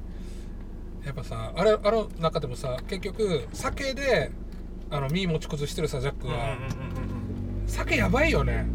[1.05, 4.31] やっぱさあれあの中でもさ結局酒で
[4.91, 6.57] あの身持ち崩してるさジャックが、
[7.67, 8.67] 酒やばいよね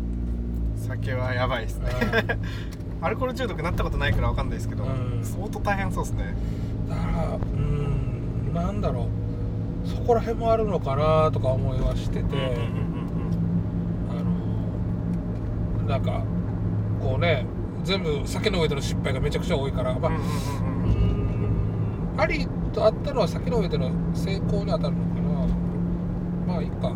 [0.87, 1.89] 酒はやばいですね。
[3.01, 6.35] アルコール中毒なったことないから分かんないですけど、うん、相当大変そうですね。
[6.89, 9.87] だからうんなんだろう。
[9.87, 12.57] そこら辺もあるのかなとか思いはしてて、
[14.09, 14.13] あ
[15.81, 16.23] のなんか
[17.01, 17.45] こうね
[17.83, 20.09] 全部酒の上での失敗がめちゃくちゃ多いからま
[22.17, 25.29] あ、ありとあったのは酒の上での成功に当たるのかな。
[26.45, 26.93] まあいいか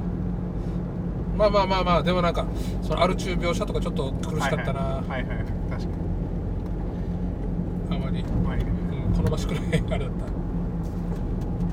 [1.37, 2.45] まあまあまあまあでもなんか
[2.81, 4.79] そのアル中描写とかちょっと苦しかったな。
[4.79, 5.93] はいはい、はいはい、確かに。
[7.91, 10.33] あまり、はいうん、好ましくないあれだった。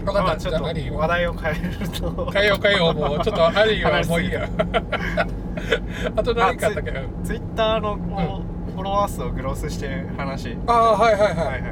[0.02, 2.30] 分かった、ちょっと話題を変えると。
[2.32, 4.48] 変えよう変えようもうちょっとアリーはもういいや
[6.16, 6.92] あと何かあったっけ？
[7.22, 10.56] ツイッターのこう、フォロワー数をグロスしてる話。
[10.66, 11.62] ああはいはいはい、はいはい、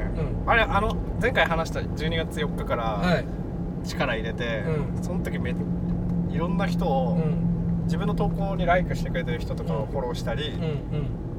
[0.46, 3.02] あれあの前回話した12月4日から
[3.84, 4.62] 力入れて、
[4.96, 5.54] うん、その時め
[6.30, 7.47] いろんな人を、うん
[7.88, 10.52] 自分の投稿にライクしてくれてる人とかをフォローしたり、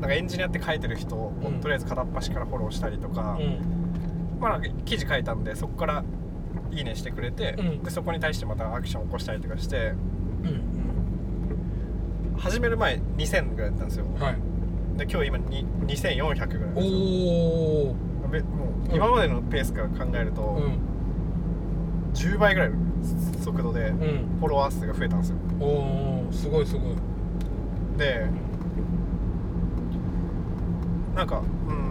[0.01, 1.31] なんかエンジニアって書いてる人を、
[1.61, 3.39] とりあえず片っ端からフォローしたりとか、
[4.39, 6.03] まあ、記事書いたんでそこから
[6.71, 9.93] 「いいね」してくれて、でそこに対してまたアクションを起こしたりとかして、
[12.37, 17.95] 始める前2000ぐらいだったんですよ、はい、で今日今に2400ぐらいですおう
[18.93, 20.79] 今までのペースから考えると、うん、
[22.13, 22.69] 10倍ぐらい。
[22.69, 22.88] の
[23.43, 26.95] 速度でフォロワー数が増えたんですよ、おおすごいすごい。
[27.97, 28.27] で
[31.15, 31.89] なんかうん。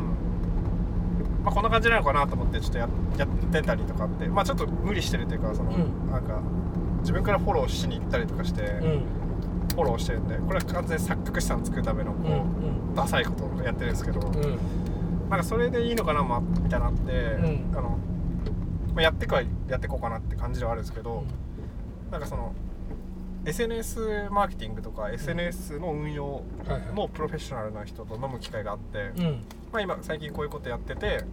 [1.44, 6.40] まあこんな感じなのかなと思ってちょっとややってたりとかってまあちょっと無理してるっていうかその、うん、なんか
[7.00, 9.02] 自分からフォローしに行ったりとかして、うん、
[9.74, 14.32] フォローしてるんでこれは完全に錯覚資産作るためのこう、うんうん、ダサいことをやってるんですけど、うん、
[15.30, 17.98] なんかそれでいいのかな、まあ、みたいなあって、うん、あの
[18.98, 21.22] まあ、やってくはやっていこうかなって感じではあるんですけど、
[22.10, 22.52] なんかその
[23.44, 26.42] SNS マーケティングとか SNS の運用
[26.96, 29.12] のプロフェッショナルな人と飲む機会があって、
[29.72, 31.24] まあ、今最近こういうことやってて、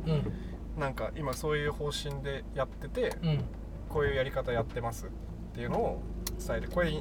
[0.78, 3.18] なんか今そういう方針でやってて、
[3.90, 5.10] こういうやり方やってますっ
[5.56, 6.02] ていうのを
[6.46, 6.92] 伝えてこれ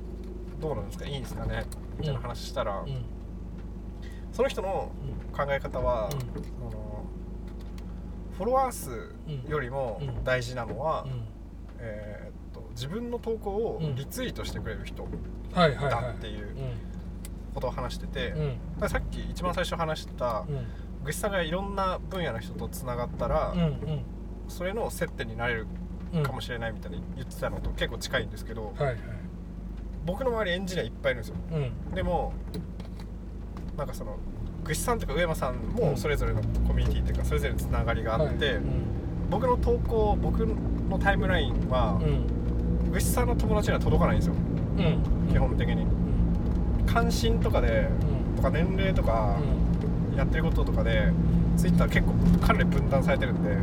[0.62, 1.04] どうなんですか？
[1.04, 1.64] いいんですかね？
[1.98, 2.82] みたいな話したら、
[4.32, 4.90] その人の
[5.36, 6.83] 考え方は、その
[8.36, 9.14] フォロワー数
[9.48, 11.06] よりも大事なのは、
[11.78, 15.06] えー、っと自分の投稿をリツイートしてくれる人
[15.54, 16.56] だっていう
[17.54, 18.34] ことを話してて、
[18.80, 20.44] うん、さっき一番最初話した、
[21.04, 23.54] ぐしさんがいろんな分野の人とつながったら、
[24.48, 25.66] それの接点になれる
[26.22, 28.96] かもしれないみたいに言ってたのと結構近いんですけど、はいはい、
[30.04, 32.32] 僕の周りエンジニアいっぱいいるんですよ、うん、でも
[33.76, 34.16] なんかその
[34.64, 38.54] ぐしさんとか上間さんもそれぞれのコミュニティっていうかそれぞれのつながりがあって、はい。
[38.56, 38.62] うん、
[39.30, 44.34] 僕の投稿僕のタイムラインは、うん、ぐしさんの友達には届かないんですよ、
[44.78, 45.86] うん、基本的に、
[46.86, 47.88] 関心とかで、
[48.36, 49.36] とか年齢とか、
[50.16, 51.12] やってることとかで
[51.56, 53.56] ツイッター結構かなり分断されてるんで、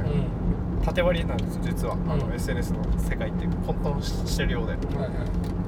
[0.84, 5.10] 縦割りなんです実は、あの SNS の世界って混沌してるようで、はいはい、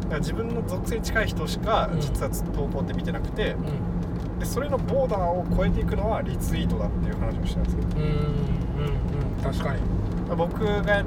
[0.01, 3.55] だから自分の属性に近い人しか実は投稿って見てなくて、
[4.44, 9.82] でそれのボーダーを超えていくのはリツイートだっていう話をしたんですようんうんうん確かに。
[10.36, 11.04] 僕が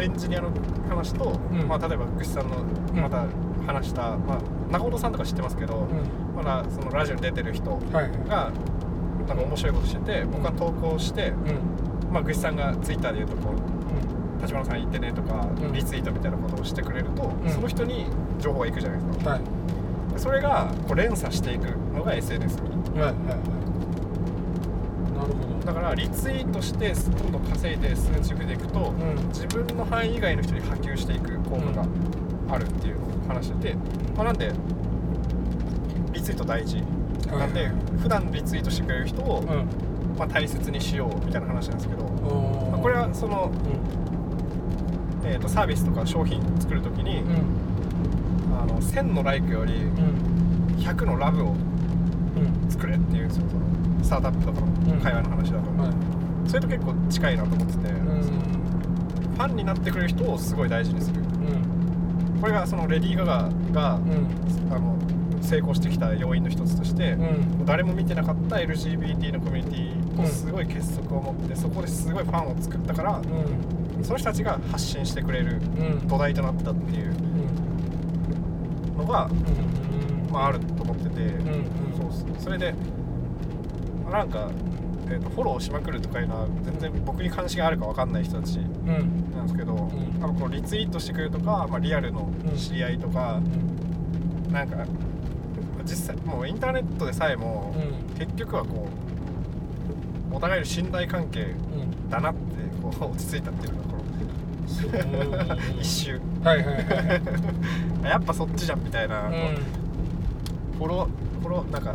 [0.00, 0.50] エンジニアの
[0.88, 2.56] 話と、うん、まあ、例えば福士さんの
[2.94, 3.26] また
[3.66, 11.32] 話した、うん、まあ、中本さんとか知ってますけど、うん、まだそのラジオに出てる人が、はい、なんか面白いことしてて僕は投稿して、
[12.10, 18.06] まあぐしさんがツイッターで言うとこう立花さん言ってねとか、リツイートみたいなことをしてくれると、その人に
[18.38, 19.40] 情報がいくじゃないですか、はい、
[20.18, 21.64] それがこう連鎖していく
[21.94, 23.24] のが SNS に、はいはいはい、
[25.16, 25.66] なるほど。
[25.66, 31.86] だからリツイートしてどんどん稼いで数値でいくと、うん、自分の範囲以外の人に波及していく効果が
[32.50, 32.96] あるっていう
[33.28, 33.74] 話してて、
[34.16, 34.52] まあ、なんで
[36.12, 36.82] リツイート大事、
[37.26, 37.68] なんで
[38.00, 39.42] 普段リツイートしてくれる人を、
[40.18, 43.52] まあ、大切にしようみたいな話なんですけど、まあ、これはその、
[45.24, 47.22] えー、とサービスとか商品作る時に、あ
[48.78, 49.72] の1000のライクより
[50.78, 51.54] 100のラブを
[52.68, 61.20] 作れっていうんですよそのスタートアップとかの会話の話だと、それと結構近いなと思ってて、ファンになってくれる人をすごい大事にする、
[62.40, 63.98] これがそのレディー・ガガが、あ
[64.78, 64.96] の
[65.42, 73.22] 成功してきた要因の一つとして、うん、誰も見てなかった LGBT のコミュニティとすごい結束を持って、そこですごいファンを作ったから、
[73.96, 75.60] うん、その人たちが発信してくれる
[76.06, 77.12] 土台となったっていう。
[77.12, 77.27] の
[79.08, 79.28] が、
[80.30, 81.30] まあ、あると思ってて、
[81.96, 82.74] そうそれで
[84.10, 84.50] なんか、
[85.06, 93.40] えーと、フォローしまくるとかいうのは全然僕に関心があるか分かんない人たちなんですけど、うん、多分このリツイートしてくれるとか、まあ、リアルの知り合いとか、
[94.46, 94.86] うん、なんか
[95.84, 97.74] 実際もうインターネットでさえも、
[98.18, 98.88] 結局はこ
[100.32, 101.54] うお互いの信頼関係
[102.10, 102.40] だなって
[102.82, 103.87] こう落ち着いたっていうのが
[105.80, 106.20] 一周。
[106.44, 107.22] はいはいはい
[108.08, 109.32] やっぱそっちじゃんみたいな、うん、
[110.78, 111.94] フォローフォローなんか、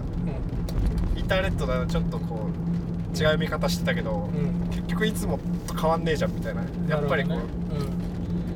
[1.14, 6.62] うん、インターネットだとちょっとこう違う見方してたけど、うん、結局いつもと変わんねえじゃんみたいな。
[6.90, 7.44] やっぱりこう、ね、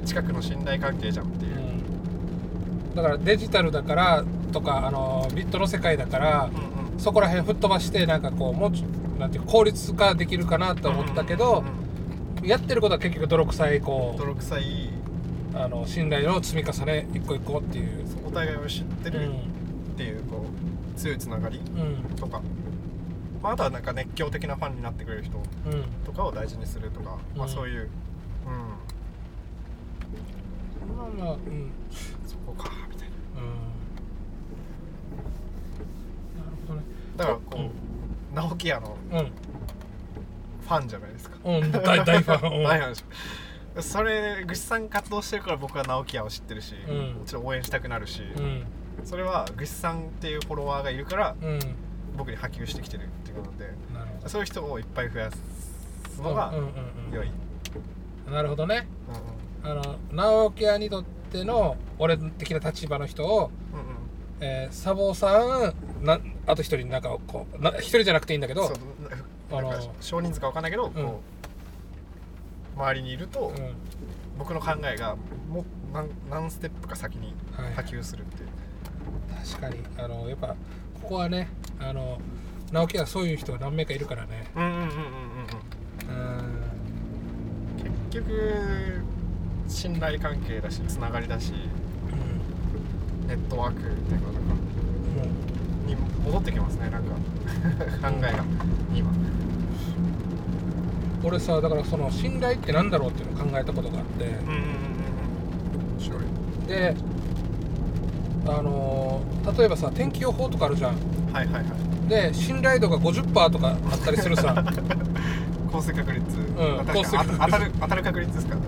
[0.05, 1.53] 近くの信頼関係じゃんっていう、
[2.95, 11.63] だからデジタルだからとかあのビットの世界だから、うんうん、そこら辺吹っ飛ばしてなんかこうもうなんていう効率化できるかなと思ったけど、
[12.43, 14.89] やってることは結局泥臭いこう泥臭い。
[15.55, 18.05] あの信頼の積み重ね一個一個っていう。
[18.27, 21.61] お互いを知ってるっていうこう強いつながり
[22.17, 22.43] とか、うん
[23.41, 25.41] まあ、あとはなんか熱狂的なファンになってくれる人
[26.05, 27.89] とかを大事にするとか、うん、まあそういう、
[28.45, 28.49] う
[30.93, 31.71] ん、まあまあ、うん、
[32.27, 33.45] そこかみたいな、う
[36.35, 36.85] ん、なるほどね。
[37.15, 37.71] だからこう、うん、
[38.35, 38.97] 直木屋の
[40.67, 42.63] ファンじゃないですか、うん、大大ファン。
[42.63, 43.81] 大ファンでしょ。
[43.81, 48.63] それぐしさん活動してるから僕は直木屋を知ってるし、うん、もちろん応援したくなるし、うん、
[49.03, 51.59] それはぐしさんっていうフォロワーがいるから、うん、
[52.17, 53.71] 僕に波及してきてるっていうことで
[54.27, 56.51] そういう人をいっぱい増やすのが
[57.11, 57.31] 良い、
[58.29, 58.87] なるほどね、
[59.63, 63.97] うんうん、あの直木屋にとっての俺的な立場の人を、うんうん。
[64.39, 68.71] えー、サボさんなあと一人なんかこう一人じゃなくていいんだけど
[69.51, 71.21] あの少人数か分かんないけど、うん、こ
[72.77, 73.75] う周りにいると、うん、
[74.37, 75.15] 僕の考えが
[75.49, 77.33] もう何何ステップか先に
[77.75, 78.49] 波及するっていう、
[79.33, 79.83] はい、確かに。
[79.97, 80.55] あのやっぱ
[81.01, 82.19] ここはねあの
[82.71, 84.49] 直樹はそういう人が何名かいるからね。
[84.55, 84.89] うんうんうんうん。
[84.89, 84.91] う
[86.43, 86.67] ん。
[88.11, 89.01] 結局
[89.67, 91.53] 信頼関係だしつながりだし、
[93.21, 94.39] うん、ネットワークっていうかなんか、
[95.23, 95.56] うん、
[95.87, 97.15] に戻ってきますねなんか。
[98.09, 98.43] 考えが。
[98.93, 99.09] 今。
[101.23, 104.25] 俺さだからその信頼って何だろうっていうのを考えたことがあって。
[104.25, 104.63] うんうんうんう
[104.93, 104.97] ん
[106.67, 106.93] で
[108.45, 110.91] あのー、例えばさ天気予報とかあるじゃん。
[111.33, 112.09] はいはいはい。
[112.09, 114.53] で信頼度が50%とかあったりするさ。
[115.71, 116.23] 降水確率。
[116.37, 117.39] うん降水確率。
[117.39, 118.59] 当たる当たる確率ですかう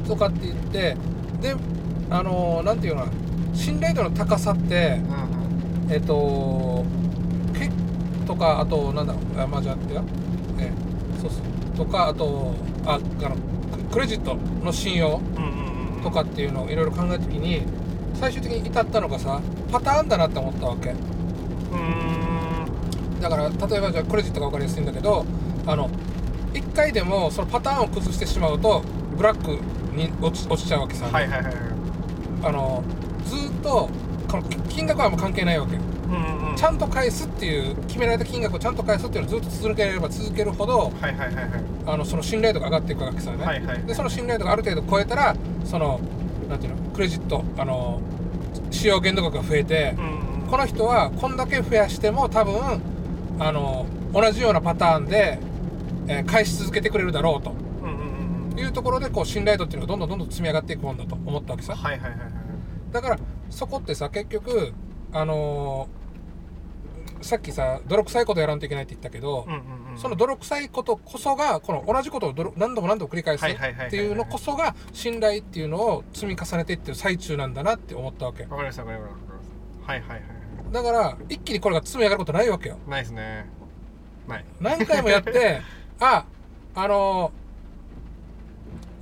[0.00, 0.08] ん。
[0.08, 0.96] とかって言って
[1.40, 1.54] で
[2.10, 3.06] あのー、なんていうの
[3.54, 5.37] 信頼度の高さって、うんうん、
[5.90, 6.84] えっ、ー、と
[7.54, 7.70] け
[8.26, 10.02] とかあとなんだろうあまあじゃあってや
[10.58, 10.72] え
[11.20, 11.76] そうそう。
[11.76, 13.36] とかあとああの
[13.90, 15.20] クレジットの信用
[16.02, 17.62] とかっていうのをいろいろ考えた時に
[18.14, 20.94] 最終的に至ったのがさパターンだなって思ったわけ。
[23.20, 25.26] だから例えばじゃあクレジットが分かりやすいんだけど
[25.66, 25.90] あの
[26.54, 28.82] 1回でもそのパターンを崩してしまうと
[29.16, 29.60] ブラック
[29.96, 31.54] に落ち落ちちゃうわけさ、はいはいはい、
[32.44, 32.84] あの
[33.24, 33.90] ずっと
[34.28, 43.30] この金額はもう関係ないわけうんうん、ちゃんと返すっていう決められた金額をちゃんと返すっていうのをずっと続ければ続けるほど、はいはいはいはい、あのその信頼度が上がっていくわけさ。
[43.32, 46.00] ね、はいはい、でその信頼度がある程度超えたらその
[46.48, 46.82] なんていうの？
[46.92, 48.00] クレジットあの
[48.70, 52.80] 使用限度額が増えて、うんうん、この人はこんだけ増やしても多分
[53.38, 55.38] あの同じようなパターンで、
[56.06, 57.52] えー、返し続けてくれるだろうと、
[57.82, 62.30] うんうん、いうところでこう信頼度っていうのがどんどんどんどん積み上がっていくもんだと思ったわけさ、はいはいはいはい、
[62.90, 63.18] だから
[63.50, 64.72] そこってさ結局
[65.12, 65.98] あのー
[67.20, 69.46] さっきさ泥臭いことやらんといけないって言ったけど、
[69.96, 79.14] その泥臭いことこそがこの同じことを何度も何度も繰り返すっていうのこそが信頼っていうのを積み重ねていってる最中なんだなって思ったわけわかりましたわかりまし
[79.86, 80.22] たはいはいはい
[80.72, 82.78] だから一気にこれが積み上がることないわけよ。
[82.86, 83.46] ないですね
[84.28, 85.60] ない何回もやって
[85.98, 86.24] あ
[86.74, 87.47] あのー、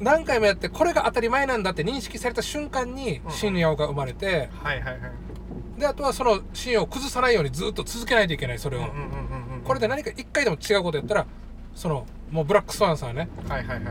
[0.01, 5.81] 何回もやってこれが当たり前なんだって認識された瞬間に信用が生まれて、うん、はいはいはい。
[5.81, 8.87] であとはその信用を崩さないようにずっと続けないといけないそれを、
[9.65, 11.27] これで何か一回でも違うことやったら
[11.75, 13.91] そのもうブラックスワンさんね、はいはいはいは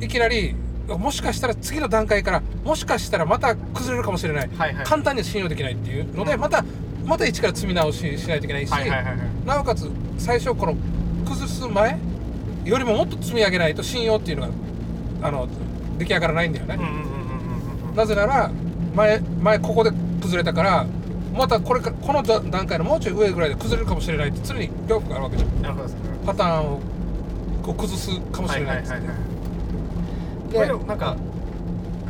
[0.00, 0.56] い、いきなり
[0.88, 6.64] もしかしたら次の段階からもしかしたらまた崩れるかもしれない、はいはい、簡単に信用できないっていうので、うん、また
[7.04, 8.70] また一から積み直ししないといけないし、
[9.46, 9.88] なおかつ
[10.18, 10.76] 最初この
[11.28, 11.98] 崩す前
[12.64, 14.52] よりももっと積み上げないと信用っていうのが
[15.22, 15.48] あの
[15.98, 16.78] 出来上がらないんだよね、
[17.94, 18.50] なぜなら
[18.94, 19.90] 前前ここで
[20.20, 20.86] 崩れたから
[21.34, 25.62] またこれかこの段階のもうちょい上ぐらいで崩れるかもしれないって常に恐怖があるわけじゃん。
[25.62, 25.94] なるほど、ね、
[26.26, 26.80] パターンを
[27.62, 29.16] こう崩すかもしれないっつって、はいはいはい。
[30.54, 31.16] これでもなんか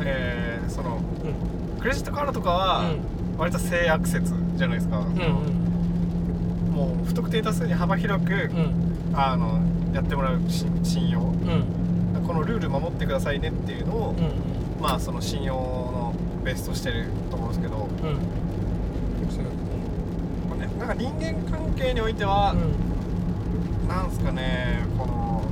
[0.03, 2.91] えー、その、うん、クレジットカードとかは
[3.37, 9.61] 割と性悪説じゃないですか、うんうん、もう不特定多数に幅広く、うん、あの
[9.93, 10.39] やってもらう
[10.83, 11.21] 信用、
[12.25, 14.15] このルール守ってくださいねっていうのを、
[14.81, 16.13] まあその信用の
[16.43, 17.87] ベースとしてると思うんですけど、
[20.81, 25.43] なんか人間関係においては、うん、なんすかねこの、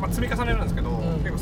[0.00, 1.38] まあ、積み重ねるんですけど、うん、結構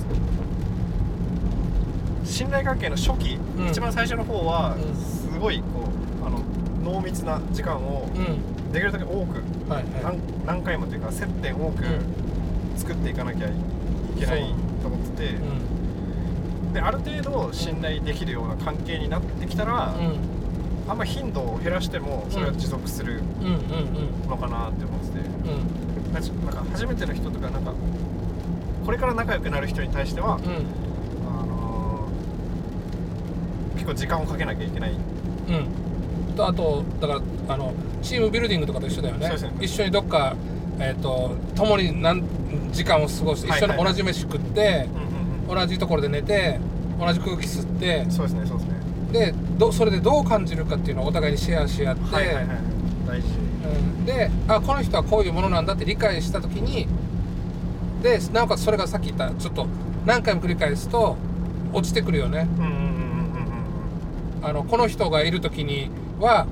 [2.25, 5.89] 信頼関係の初期、うん、一番最初の方は、すごいこ
[6.21, 6.41] うあの
[6.83, 8.09] 濃密な時間を、
[8.73, 9.41] できるだけ多く、
[9.71, 11.85] はいはい、何何回もというか接点多く
[12.77, 13.55] 作っていかなきゃいけない
[14.83, 15.07] と思って。
[15.17, 15.35] て、
[16.75, 19.95] である程度信頼できるような関係になってきたら、
[20.89, 23.23] あんま頻度を減らしてもそれは持続する
[24.29, 27.73] のかなって思ってて、うん、なんか初めての人とかなんか
[28.85, 30.43] これから仲良くなる人に対しては、うん、
[31.27, 34.93] あのー、結構時間をかけなきゃいけない。
[34.93, 36.37] うん。
[36.37, 40.37] とあとだからあのチームビルディングとかと一緒だよね、ね、一緒にどっか、
[40.79, 42.23] えーと、共に何
[42.73, 44.87] 時間を過ごして一緒に同じ飯食って、
[45.49, 46.59] 同じところで寝て
[46.99, 48.77] 同じ空気吸ってそうですねそうですね。
[49.13, 52.47] でどそれでどう感じるかっていうのをお互いにシェアし合って、はいはいはい、
[53.07, 56.89] 大事、うん、であこの人はこういうものなんだって理解した時に
[58.03, 59.67] でなおかつそれがさっき言ったちょっと
[60.05, 61.17] 何回も繰り返すと
[61.73, 62.49] 落ちてくるよね。
[64.43, 66.47] あのこの人がいる時には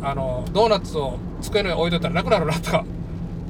[0.00, 2.84] あのドーナツを机の上に置いといたらなくなるなとか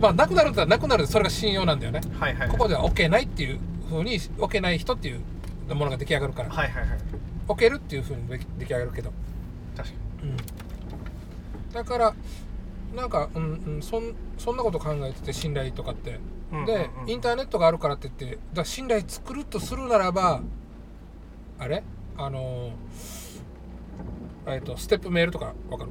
[0.01, 5.21] まあなくなるってなくなるそれが信用なんだよね、はいはいはい、ここでは OK ないっていうふうに OK ない人っていう
[5.75, 6.99] ものが出来上がるから、はいはいはい、
[7.49, 8.27] 置けるっていうふうに
[8.59, 9.13] 出来上がるけど。
[9.77, 10.37] 確かに、うん、
[11.73, 12.15] だから
[12.95, 16.19] なんか、うんうん、そんそんなこと考えてて信頼とかって、
[16.53, 20.41] うんうんうん、でインターネットがあるからって言ってだ信頼作るとするならば
[21.59, 21.83] あれ？
[22.17, 22.71] あの
[24.47, 25.91] えっとステップメールとかわかる？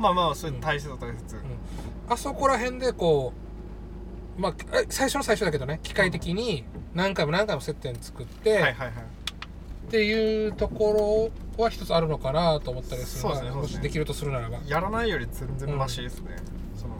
[0.00, 1.42] まあまあそれ大切大切、うん、
[2.08, 3.34] あそこら辺でこ
[4.38, 4.54] うまあ
[4.88, 8.88] 最初の最初だけどね機械的に何回も何回も接点作って、はいはいはい。
[8.88, 13.22] っていうところは一つあるのかなと思ったりする。
[13.22, 14.58] そうですねもしできるとするならば。
[14.66, 16.36] やらないより全然マシですね、
[16.74, 16.94] うん、その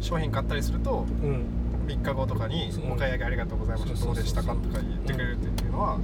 [0.00, 1.46] 商品買ったりすると、うん、
[1.86, 5.98] 3日後とかに「お買い上げありがとうございましたどうでしたか?」とか言ってくれるっていうのは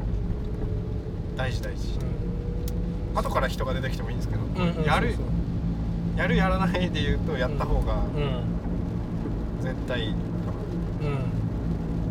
[1.36, 1.98] 大事大事、
[3.12, 5.14] うん、後から人が出てきてもいいんですけど、うんうん、やる
[6.16, 8.02] やるやらないで言うとやった方が
[9.62, 10.22] 絶対いいかな、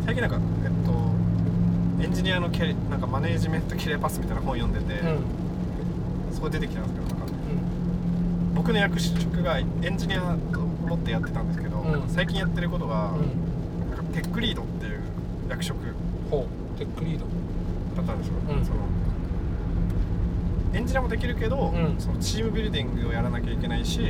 [0.04, 7.28] 最近なんかえっとエンジニアのキャなんかマネージメントキレパスみたいな本読んでて、うん、そこ出てきたんですけどなんか、う
[8.52, 13.12] ん、僕の役職がエンジニアと思ってやってたんですけど、うん、最近やってることが、
[13.90, 15.00] なんかテックリードっていう
[15.48, 15.78] 役職
[16.30, 17.26] ほうテックリード。
[17.96, 18.78] だったんですよ、その
[20.72, 24.00] エンジニアもできるけど、そのチームビルディングをやらなきゃいけないし、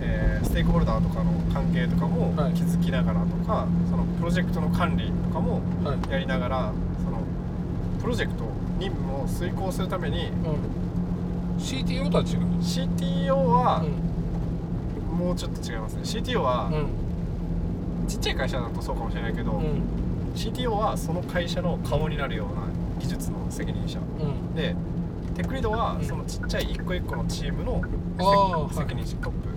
[0.00, 5.62] えー、ステークホルダーとかの関係とかも築きながらとか、はい、そのプロジェクトの管理とかも
[6.10, 7.22] やりながら、はい、その
[8.00, 8.44] プロジェクト
[8.78, 13.82] 任務を遂行するために、うん、CTO とは違う？CTO は、
[15.10, 16.02] うん、もうちょっと違いますね。
[16.02, 19.62] CTO は、うん、ちっちゃい会社だとそうかもしれないけど、
[20.34, 22.66] CTO はその会社の顔になるような
[23.00, 24.00] 技術の責任者、
[24.54, 24.74] で
[25.34, 27.82] テックリードはそのちっちゃい一個一個のチームの
[28.72, 29.54] 責任者トップ。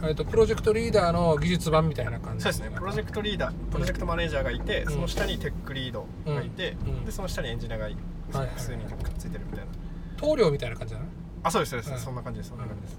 [0.00, 2.70] えっと、プロジェクトリーダーの技術版みたいな感じそうですね。
[2.72, 9.30] プロジェクトリーダープロジェクトマネージャーがいて、うん、その下にテックリードがいて、うん、でその下にエンジニアが複数人くっつい。
[9.30, 9.72] てるみたいな。
[10.16, 11.06] 棟梁みたいな感じだな。
[11.42, 12.98] あそうですそうです、うん、そんな感じですそんな感じです、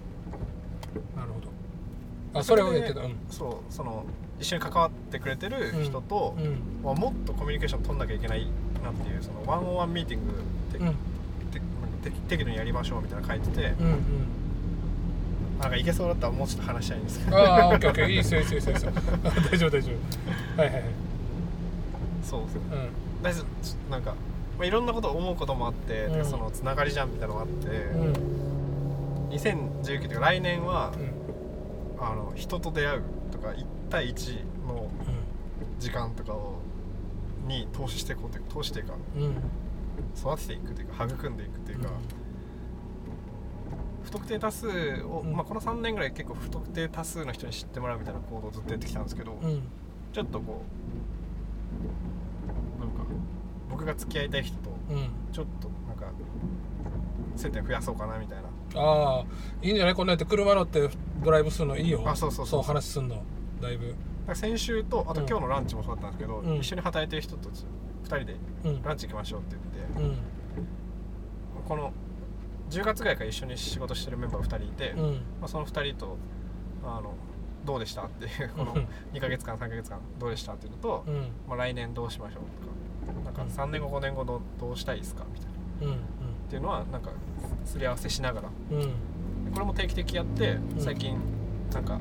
[1.16, 2.40] なるほど。
[2.40, 4.06] あそれを言ってた、うん、そうその
[4.40, 6.62] 一緒に関わってくれてる人と、うん。
[6.84, 8.48] まあ、もっとコミュニケーション取んなきゃいけない
[8.84, 10.34] なっていうそのワンオンワンミーティング
[10.74, 10.96] で、うん、
[12.28, 14.00] 適度にやりましょうみたいな書いてて、うんうん、
[15.60, 17.38] なんかいけそうだったらもうちょっと話したいんですけど。
[17.38, 18.10] ああオッケーオッケー。
[18.10, 18.92] いいですよいいですよいいですよ
[19.52, 19.92] 大丈夫大丈
[20.58, 20.62] 夫。
[20.62, 20.84] はいはいはい。
[22.24, 22.64] そうです、うん、
[23.24, 23.92] 大丈夫。
[23.92, 24.16] なんか、
[24.58, 34.36] まあ、いろんなこと思うこともあって、うん、そのつながりじゃんみたいなのがあって、うん、2019というか来年は、うん、あの人と出会うとか1対1
[34.68, 34.90] の
[35.80, 36.59] 時間とかを
[37.50, 38.94] に投資していこうという投資というか、
[40.16, 41.90] 育てていくというか育んでいくというか、
[44.04, 44.68] 不特定多数
[45.04, 49.38] を、まあ、この3年ぐらい結構不特定多数の人に知ってもらうみたいな行動をずっとやってきたんですけど、
[50.14, 50.62] ちょっとこ
[52.78, 53.04] うなんか
[53.70, 54.70] 僕が付き合いたい人と
[55.32, 56.12] ちょっとなんか
[57.36, 58.50] 接点増やそうかなみたいな。
[58.76, 59.26] ああ
[59.62, 59.96] いいんじゃない？
[59.96, 60.90] こんなやって車乗って
[61.24, 62.04] ドライブするのいいよ。
[62.06, 62.48] あそうそう。
[62.48, 63.24] そう話すんの。
[63.62, 63.96] だいぶ
[64.36, 68.36] 先週とあと今日のランチもそうだったんですけど、うん、一緒に働いてる人と2人で
[68.84, 69.56] ランチ行きましょうって
[69.96, 70.18] 言って、うん、
[71.68, 71.94] この
[72.70, 76.18] 10月ぐらいから一緒に仕事してるメンバー2人いて、うん、まあ、その2人と
[76.84, 77.14] あの
[77.66, 78.74] どうでしたっていうこの
[79.14, 81.06] 2か月間3か月間どうでしたっていうのと、
[81.48, 85.46] まあ、来年どうしましょうとかなんか3年後5年後どどうしたいですかみた
[85.86, 85.98] いな、っ
[86.50, 87.12] ていうのはなんか
[87.66, 88.50] すり合わせしながら、
[89.54, 91.18] これも定期的やって最近
[91.74, 92.00] なんか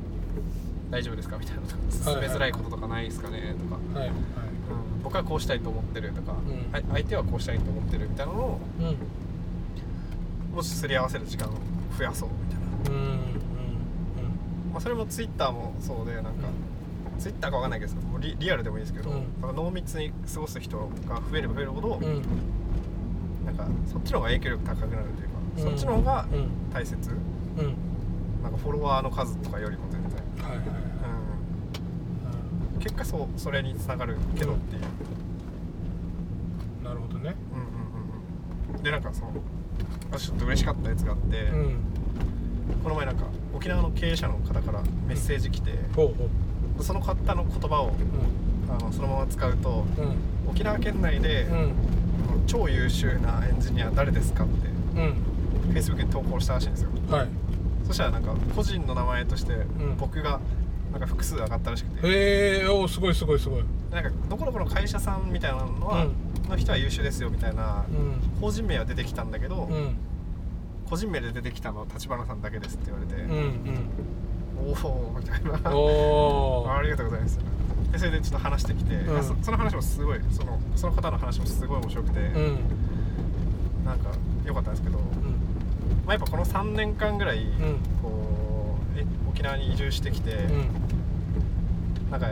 [0.90, 1.36] 大丈夫ですか？
[1.38, 1.68] みたいなと。
[1.68, 3.54] か進めづらいこととかないですかね？
[3.58, 4.16] とか、はいはい。
[4.16, 8.82] うん、僕はこうしたいと思ってるとか、うん、相手はこうしたいと思ってるみたいなのを、う
[10.52, 11.52] ん、もしすり合わせる時間を
[11.96, 13.18] 増やそうみたいな、うんうんうん。
[14.72, 16.30] まあ、それもツイッターもそうでなんか、
[17.12, 20.78] うん、ツイッターか分かんないけどリリアルでもいいですけど、うん、濃密に過ごす人
[21.08, 22.22] が増えれば増えるほど、うん、
[23.46, 26.26] なんかそっちの方が影響力高くなるというか、そっちの方が
[26.72, 26.96] 大切、
[28.42, 29.97] なんかフォロワーの数とかよりも全然。
[30.42, 30.58] はいはい
[32.74, 34.82] うん、結果そうそれにつながるけどっていう、
[36.78, 37.34] うん、なるほどね。
[37.52, 37.78] うんうんうん
[38.82, 39.32] でなんかその
[40.10, 41.76] 私ちょっと嬉しかったやつがあって、うん、
[42.82, 47.92] この前なんか沖縄の経営者の方からメッセージ来て、うん、その方の言葉を、
[48.68, 49.84] あのそのまま使うと、
[50.48, 51.46] 沖縄県内で、
[52.46, 54.68] 超優秀なエンジニア誰ですかって、
[55.00, 55.14] うん、
[55.74, 57.28] Facebook に投稿したらしいんですよ、はい
[57.88, 59.54] そしたらなんか個人の名前として
[59.98, 60.40] 僕が
[60.92, 63.64] なんか複数上がったらしくて、へえおすごいすごいすごい。
[63.90, 66.06] なんかどこどこの会社さんみたいなのは、
[66.48, 67.84] の人は優秀ですよみたいな、
[68.40, 69.68] 法人名は出てきたんだけど、
[70.88, 73.14] 個人名で出てきたのは立花さんだけですって言われて、
[74.58, 75.76] おおみたいな。
[75.76, 77.38] おありがとうございます。
[77.92, 82.58] でそれでちょっと話してきて、うん、そその話もすごいそのその方の話もすごい面白くて、うん、
[83.84, 84.10] なんか
[84.44, 84.98] 良かったんですけど、
[86.08, 87.44] まあ、やっぱこの3年間ぐらい、
[88.02, 90.38] こうえ沖縄に移住してきて、
[92.10, 92.28] なんか、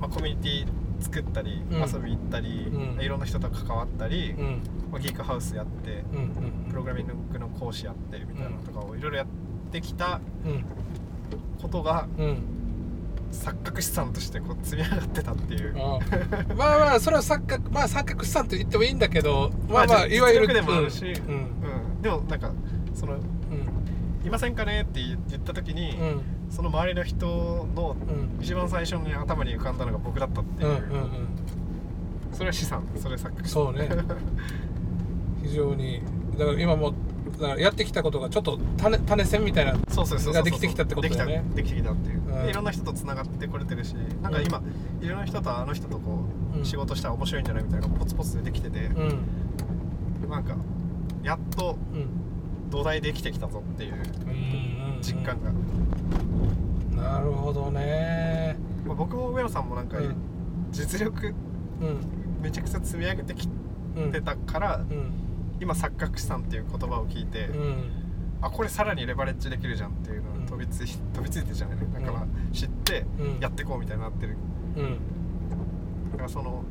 [0.00, 0.66] まあ、コミュニティ
[1.00, 2.66] 作ったり、遊び行ったり、
[2.98, 4.34] いろんな人と関わったり、
[4.90, 6.02] まあ、ギークハウスやって、
[6.68, 9.26] プログラミングの講師やってみたいなのとかをいろいろやっ
[9.70, 10.20] てきた
[11.62, 12.08] ことが、
[13.30, 15.74] 錯覚資産としてこう積み上がってたっていう。
[16.58, 21.38] まあまあそれは錯覚まあ錯覚資産と言ってもいいんだけどまあまあいわゆるでもあるし、うん、う
[21.98, 22.50] ん、でもなんか
[22.96, 27.96] その、うん、いませんかねって言った時に、うん、その周りの人の
[28.40, 31.10] 一番最初に頭に浮かんだのが僕だったっていう,、うんうんうん、
[32.32, 33.88] それは資産それさっきそうね。
[35.44, 36.02] 非常に。
[36.36, 36.92] だから今も
[37.38, 41.44] だからやってきたことがちょっと種種線みたいなができてきたってことだよね。
[41.54, 46.24] できてきたっていう、うん、いろんな人とつながってこれてるしなんか今、うん、いろんな人とあの人とこ
[46.54, 50.56] う、うん、仕事したら面白いんじゃないみたいなポツポツでできてて、うん、なんか
[51.22, 52.25] やっと、うん
[52.70, 53.94] 土台できてきたぞっていう
[55.00, 55.56] 実感が、うん
[56.92, 58.56] うん、なるほどね、
[58.86, 59.98] まあ、僕も上野さんもなんか、
[60.70, 61.34] 実力、
[62.42, 63.48] めちゃくちゃ積み上げてき
[64.12, 64.80] てたから、
[65.60, 67.48] 今錯覚資産っていう言葉を聞いて、
[68.40, 73.06] あこれさらにレバレッジできるじゃんっていうのを飛びつい,、飛びついてじゃないだから知って
[73.40, 74.36] やっていこうみたいになってる、
[76.12, 76.62] だからその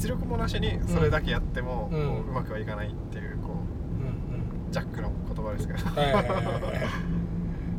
[0.00, 3.50] 実力もなしにそれだけやっても、うこううまくはいかないっていうこ
[4.70, 5.80] う、ジャックの言葉ですけど。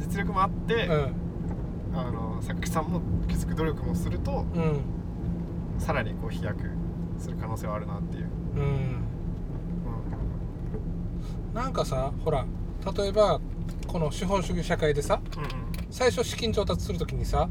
[0.01, 1.15] 実力もあって、うん、
[1.95, 4.81] あの作詞さんも気づく努力もすると、うん、
[5.79, 6.59] さらにこう飛躍
[7.17, 8.61] する可能性はあるなっていう、うん。
[11.49, 12.45] うん、なんかさほら
[12.97, 13.39] 例えば
[13.87, 15.49] この資本主義社会でさ、うんうん、
[15.89, 17.47] 最初資金調達する時にさ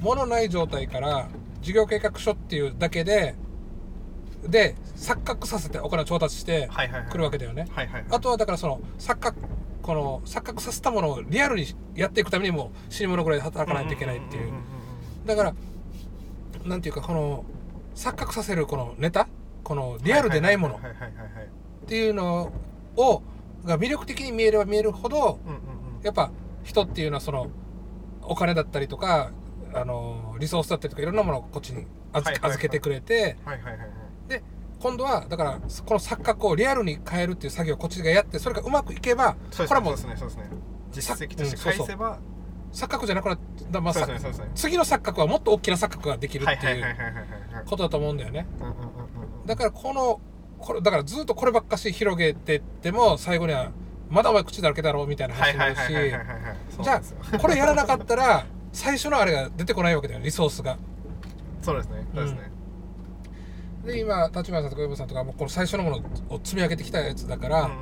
[0.00, 1.28] 物ない状態から
[1.60, 3.34] 事業計画書っていうだけで
[4.48, 6.68] で錯覚させてお金を調達して
[7.10, 7.66] くるわけだよね、
[8.10, 9.38] あとはだからその錯覚
[9.82, 14.52] この錯覚させたものをリアルにやっていくためにも死に物ぐらい働かないといけないっていう。
[15.24, 15.54] だから
[16.64, 17.44] なんていうかこの
[17.94, 19.28] 錯覚させるこのネタ
[19.62, 20.80] このリアルでないものっ
[21.86, 22.52] ていうの
[22.96, 23.22] を
[23.64, 25.38] が魅力的に見えれば見えるほど、
[26.02, 26.30] やっぱ
[26.64, 27.48] 人っていうのはその
[28.22, 29.30] お金だったりとか
[29.74, 33.36] あのリソースだったりとかいろんなものをこっちに預けてくれてで
[34.86, 40.48] 今度はだからこの錯覚をリアルに変えるっていう作業をこっちがやってそれがうまくいけばこれはもうそうですね
[40.92, 42.20] 実績として返せば、
[42.72, 43.38] 錯覚じゃなくなっ
[43.72, 43.94] た、まあ、
[44.54, 46.84] 次の錯覚はもっと大きな錯覚ができるっていう
[47.66, 48.46] ことだと思うんだよね。
[49.44, 50.20] だからこの
[50.58, 53.72] これだからずっとこればっかし広げてっても最後には
[54.08, 55.80] まだお前口だらけだろうみたいな話になるし
[56.82, 60.78] じゃあこれやらなかったら最初のあれが出てこないわけだよリソースが。
[61.62, 62.55] そうですねそうですね、うん、
[63.86, 65.96] で今立花さんとか上さんとかもこの最初のもの
[66.28, 67.78] を積み上げてきたやつだから、うんうんうん、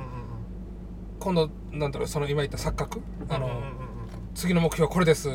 [1.19, 3.01] 今度なんだろうその今言った錯覚？
[3.29, 3.65] あの、うんうんうん。
[4.35, 5.29] 次の目標はこれです。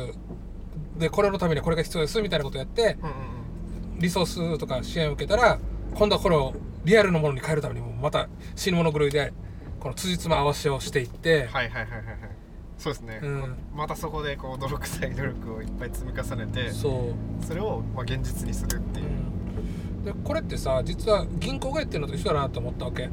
[0.97, 2.97] でこれのためにこれが必要ですみたいなことやって、
[3.97, 5.57] リソースとか支援を受けたら
[5.95, 6.53] 今度はこれを
[6.85, 9.33] リアルのものに変えるためにもまた死ぬもの狂いで
[9.79, 12.03] この辻褄合わせをしていってはいはいはいはい
[12.77, 17.45] そうですね、うん、またそこでこう泥臭い努力をいっぱい積み重ねてそう。
[17.45, 19.30] それをまあ現実にするっていう、うん、
[20.05, 23.09] でこれってさ実は銀行がやってるのと一緒だなと思ったわけ。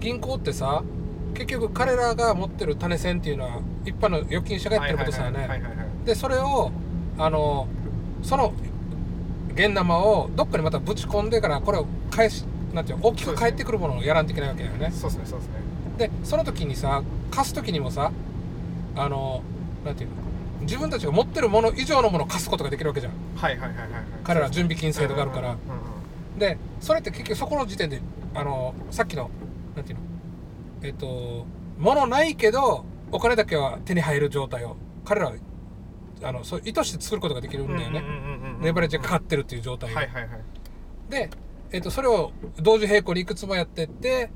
[0.00, 0.82] 銀行ってさ
[1.34, 5.48] 結局彼らが持ってる種銭っていうのは一般の預金者がやってることさね
[6.04, 6.70] でそれを
[7.18, 7.68] あの
[8.22, 8.54] その
[9.54, 14.90] 現玉をどっかにまたぶち込んでからこれを返しなんていう大きく返ってくるものをやらんといけないわけだよね。
[14.90, 15.54] そうですねそうですね。
[15.98, 18.12] でその時にさ貸す時にもさ
[18.96, 19.42] あの
[19.84, 20.16] なんていうの
[20.66, 23.12] 自分たちが持ってるもの以上のものを貸すことができるわけじゃん。
[23.36, 23.88] はいはいはいはい、
[24.24, 25.56] 彼ら準備金制度があるから、
[26.38, 28.02] でそれって結局そこの時点で
[28.34, 29.30] あのさっきの
[29.74, 30.04] なんていうの？
[30.82, 31.46] えっと
[31.78, 35.36] 物ないけどお金だけは手に入る状態を彼らは
[36.22, 38.02] あのそう意図して作ることができるんだよね。
[38.62, 40.40] レバレッジがかかってるっていう状態を、はいはいはい、
[41.10, 41.30] で、
[41.72, 44.30] えっとそれを同時並行にいくつもやってって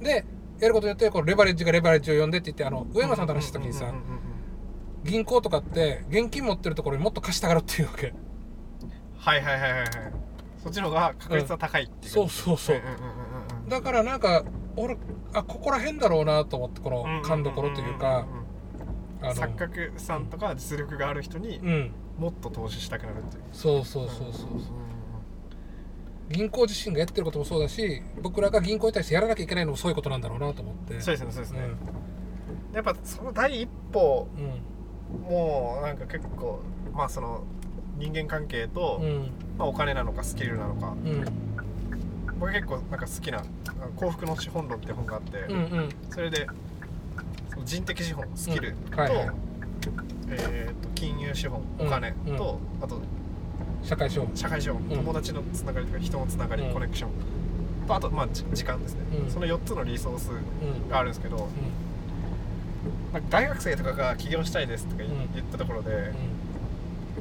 [0.00, 0.24] で
[0.58, 3.92] やることによってこのレバレッジがレバレッジを呼んでって言ってあの上山さんと話した時にさ
[5.04, 8.12] 銀行とかって現金持ってるところにもっと貸したがるっていうわけ。
[9.16, 9.88] はいはいはいはいはい。
[10.62, 12.82] そっちの方が確率は高いっていう、うん、そうそうそう、
[13.68, 14.44] だからなんか
[14.76, 14.96] 俺
[15.32, 18.26] あここら辺だろうなと思ってこの勘どころというか
[19.22, 21.60] 錯覚さんとか実力がある人に
[22.18, 24.48] もっと投資したくなるっていう、そうそうそうそうそう。
[26.28, 31.00] 銀行自身がやってることもそうだし僕らが銀行に対してやらなきゃいけないのもそういうことなんだろうなと思って。
[31.00, 31.60] そうですねそうですね、
[32.70, 34.60] うん、やっぱその第一歩、うん、
[35.28, 36.60] もうなんか結構
[36.92, 37.42] まあその
[37.98, 40.96] 人間関係と、うん、まあ、お金なのかスキルなのか、
[42.38, 43.44] 僕結構なんか好きな
[43.96, 46.46] 「幸福の資本論」って本があって、うんうん、それで
[47.64, 49.30] 人的資本スキルと,、はいはい、
[50.30, 53.00] えー、と金融資本お金と、あと
[53.82, 54.30] 社会資本。
[54.34, 57.10] 社会資本、友達のつながりとか人のつながり、コネクション。
[57.86, 60.28] とあとまあ時間ですね、その4つのリソース
[60.88, 61.48] があるんですけど、
[63.12, 65.02] まあ、大学生とかが起業したいですとか
[65.34, 66.12] 言ったところで、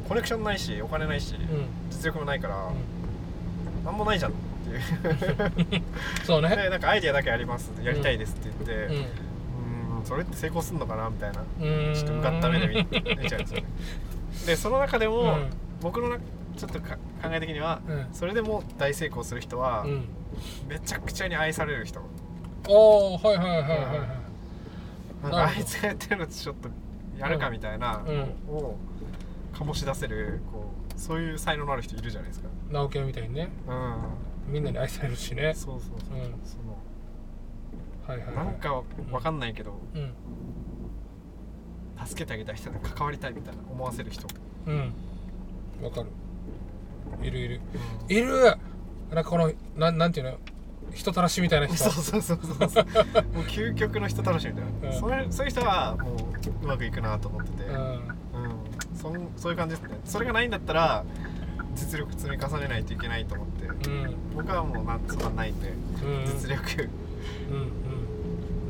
[0.07, 1.35] コネクションないしお金ないし、
[1.89, 2.71] 実力もないから、
[3.85, 4.33] なんもないじゃんっ
[4.63, 5.83] ていう。
[6.25, 6.49] そうね。
[6.49, 8.95] でなんかアイディアだけありますやりたいですって言って、
[9.99, 10.05] うん。
[10.05, 11.37] それって成功するのかなみたいな。
[11.95, 13.63] ちょっとうがった目で見見ちゃうんですよね。
[14.45, 15.37] でその中でも、
[15.81, 16.17] 僕の
[16.55, 16.87] ちょっと考
[17.31, 17.81] え的には、
[18.13, 19.85] それでも大成功する人は、
[20.67, 22.01] めちゃくちゃに愛される人。
[22.67, 24.28] おおはいはいはいはい、
[25.23, 26.69] なんかあいつがやってるのちょっと
[27.17, 28.03] やるかみたいな
[28.47, 28.77] のを
[29.53, 32.49] 醸し出せるこうそういう才能のある人いるじゃないですか。
[32.69, 33.49] 直樹みたいにね。
[33.67, 34.53] うん。
[34.53, 35.53] みんなに愛されるしね。
[35.53, 36.77] そうそうそう、うん、その
[38.07, 38.81] はいはい、はい、なんか
[39.11, 40.13] わかんないけど、うん、
[42.05, 44.27] 助けてあげたい人に関わりたいみたいな思わせる人。
[44.65, 44.93] うん。
[45.81, 46.07] わかる。
[47.21, 47.61] いるいる、
[48.09, 48.57] うん、いる。
[49.11, 50.37] なんかこのなんなんていうの？
[50.93, 51.77] 人たらしみたいな人。
[51.77, 52.69] そうそうそうそう。
[52.69, 52.85] そう
[53.33, 57.99] もう究極の人たらしみたいな、うん、それそういう人はもううまくいくなと思ってて、うん、うん、
[58.95, 59.99] そそういう感じですね。
[60.05, 61.03] それがないんだったら
[61.75, 65.73] 実力積み重ねないといけないと思って、うん、僕はもうなんそんなないんで、
[66.25, 66.89] 実力、
[67.49, 67.55] うん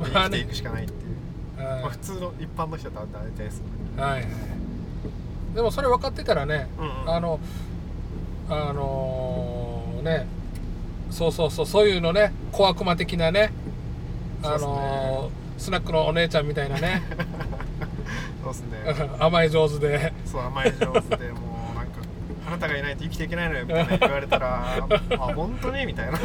[0.01, 0.99] うん、生きていくしかないっていう、
[1.57, 3.65] まあ、普通の一般の人とは大体ですね
[3.97, 4.25] はいはい。
[5.55, 7.39] でもそれ分かってたらね、うんうん、あの
[8.49, 10.27] あのー、ね
[11.09, 13.51] そうそうそうそういうのね小悪魔的なね
[14.43, 17.01] あのーね、スナックのお姉ちゃんみたいなね。
[18.41, 18.77] そうっすね。
[19.19, 20.13] 甘い上手で。
[20.25, 21.99] そう甘い上手でもうなんか
[22.47, 24.77] あなたがいないと生きていけないのよみたいな言われたら
[25.19, 25.85] あ本当に？
[25.85, 26.17] みたいな。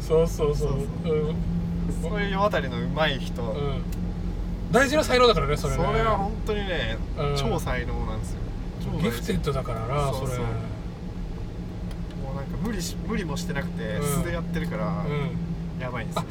[0.00, 0.70] そうそうそう。
[1.04, 1.34] そう
[2.02, 3.82] そういう世渡りのうまい人、うん、
[4.72, 5.84] 大事な才能だからねそれね。
[5.84, 8.38] それは本当にね、うん、超才能なんですよ。
[9.02, 10.38] ギフテッドだからなそれ。
[10.38, 10.46] もう
[12.50, 15.04] なんか無理し無理もしてなくて素でやってるから、
[15.80, 16.24] やばいんですよ。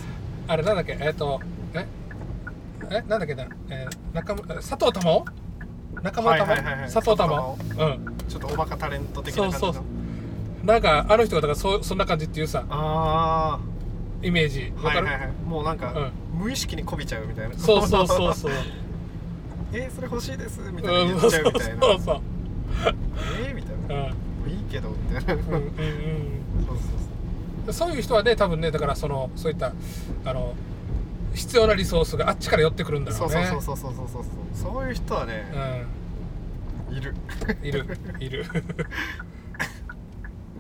[0.48, 0.94] あれなんだっけ？
[0.94, 1.42] えっ、ー、と
[1.74, 1.88] え？
[2.90, 3.04] え？
[3.08, 5.26] なんだっけな、えー、中佐藤珠緒
[6.04, 6.56] 仲間たま、
[6.92, 8.16] 佐藤珠緒うん。
[8.28, 9.60] ちょっとおバカタレント的な感じの。
[9.60, 13.60] そうそうなんかあの人がだからそそんな感じっていうさあ
[14.22, 14.74] イメージ。
[14.82, 15.94] わかる、はいはいはい、もうなんか、
[16.34, 17.56] うん、無意識にこびちゃうみたいな。
[17.58, 18.52] そうそうそうそう。
[19.74, 21.14] えー、それ欲しいですみたいな。
[21.14, 22.22] 言っちゃうみたいな、そうそう
[23.42, 24.14] えー、みたいな、うん、いい
[24.76, 25.34] けどみたいな。
[25.34, 25.64] うんうん、うん、
[26.68, 26.88] そうそう
[27.66, 27.74] そう。
[27.74, 29.72] そういう人はね多分ねだからそのそういった
[30.26, 30.54] あの
[31.34, 33.48] 必要なリソースがあっちから寄ってくるんだろうね。
[33.50, 34.88] そうそうそうそうそうそうそう。
[34.88, 35.52] いう人はね、
[36.90, 37.16] うん、いる。
[37.64, 37.86] いる。
[38.20, 38.46] いる。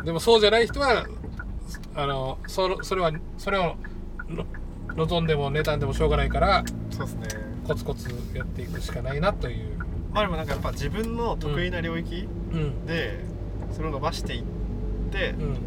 [0.03, 1.05] でもそうじゃない人は
[1.95, 3.75] あのそそれはそれを
[4.95, 7.27] 望んでも妬んでもしょうがないからそうですね。
[7.67, 9.75] コツコツやっていくしかないなという。
[10.13, 12.27] まあでもなんかやっぱ自分の得意な領域
[12.85, 13.19] で
[13.75, 14.43] それを伸ばしていっ
[15.11, 15.57] て、うん、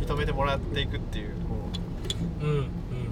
[0.00, 1.68] 認めてもらっていくっていうこ
[2.42, 2.60] う、うんうん。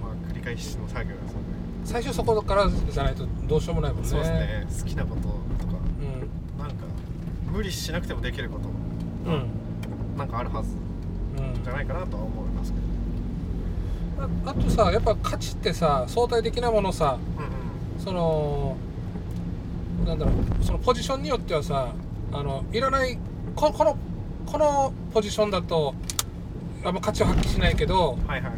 [0.02, 1.44] まあ、繰り返しの作業ですよね
[1.85, 4.09] 最初そこからじゃないとどうしようもないもんね。
[4.09, 4.66] そうですね。
[4.81, 5.35] 好きなこととか、
[6.57, 6.86] うん、なんか
[7.52, 8.69] 無理しなくてもできること
[9.31, 9.47] うん。
[10.16, 10.70] なんかあるはず
[11.62, 12.78] じゃないかなとは思いますけ
[14.20, 17.44] ど、あとさやっぱ価値ってさ相対的なものさ、うん
[17.97, 18.77] うん、その
[20.07, 21.93] なんだろうそのポジションによってはさ
[22.32, 23.19] あのいらない
[23.57, 23.97] ここの
[24.47, 25.94] このポジションだと
[26.85, 28.52] あんま価値を発揮しないけど、はいはい、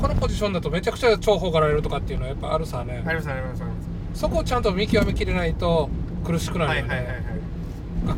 [0.00, 3.02] このポジションだとめちゃくちゃ重宝がられるとかっていうのはやっぱあるさね。
[3.06, 3.82] ありますありますありま
[4.14, 5.88] すそこをちゃんと見極めきれないと
[6.24, 7.24] 苦しくなるよね、はいはいはいはい、
[8.08, 8.16] あ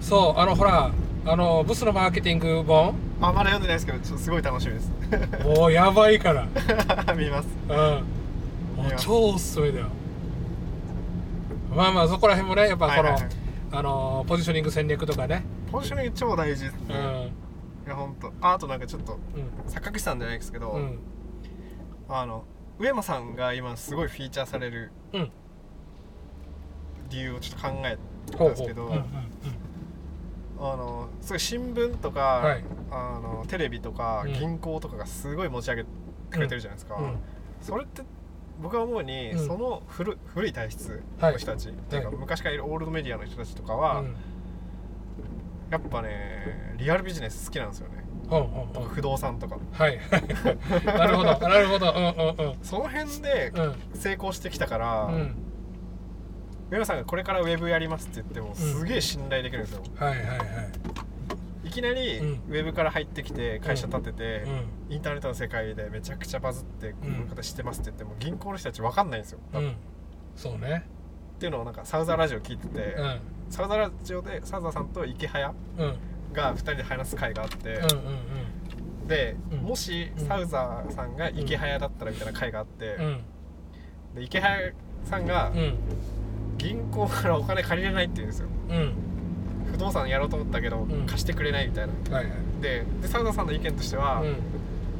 [0.00, 0.92] そうあのほら
[1.26, 2.94] あのブスのマーケティング本？
[3.20, 4.90] あまだ読んでないですけどちょっとすごい楽しみです。
[5.44, 6.46] もうやばいから。
[7.16, 7.48] 見ます。
[7.68, 7.76] うん。
[8.76, 9.86] もう超おすすめだよ。
[11.74, 13.32] まあまあそこら辺もねやっぱこの、はいはいはい、
[13.76, 15.44] あのポジショニング戦略とかね。
[15.72, 20.98] ポジショニング超大事ですね、うん、いや本当ああとなんかちょっと、うん、坂口さんじゃないですけど、うん、
[22.08, 22.44] あの
[22.78, 24.92] 上間さんが今すごいフィーチャーされる
[27.10, 27.98] 理由をちょっと考え
[28.36, 28.92] たんですけど、
[30.58, 35.88] あのすごい新聞とか、はい、あのテレビとか、銀行とかがすごい持ち上げて
[36.30, 36.98] くれてるじゃないですか、
[37.60, 38.02] それって
[38.60, 44.04] 僕は思うに、うん、その古古い体質の人たち、はい、っていうか、昔からいるオールドメディアの人たちとかは、
[45.70, 48.86] やっぱねリアルビジネス好きなんですよね、うんうんう。
[48.86, 49.58] ん、不動産とか。
[49.72, 49.98] はい。
[50.86, 51.38] なるほど。
[51.38, 53.52] なるほど、うんうんうん、その辺で
[53.94, 55.36] 成功してきたから、うん。
[56.70, 61.13] 上野さんがこれからウェブやりますって言ってもすげえ信頼できるんですよ、はいはいはいい
[61.74, 64.44] きなりウェブから入ってきて会社立てて、
[64.88, 69.40] インターネットの世界でめちゃくちゃバズってこういう方知ってますって言っても銀行の人たち分かんないんですよ。
[69.52, 69.74] 多分、
[70.36, 70.86] そうね。
[71.36, 72.96] っていうのをなんかサウザーラジオ聞いてて、
[73.50, 75.52] サウザーラジオでサウザーさんと池早
[76.32, 77.80] が2人で話す会があって、
[79.08, 82.96] で、もしサウザーさんが池早だったらみたいな会があって、
[84.14, 84.72] で池早
[85.04, 85.52] さんが、
[86.56, 88.94] 銀行からお金借りれないって言うんですよ、うん、
[89.74, 94.36] 不動産やろうと思ったけど、うん、貸してくれないみたいな、はいはい、でで澤田さんの意見としては、うん、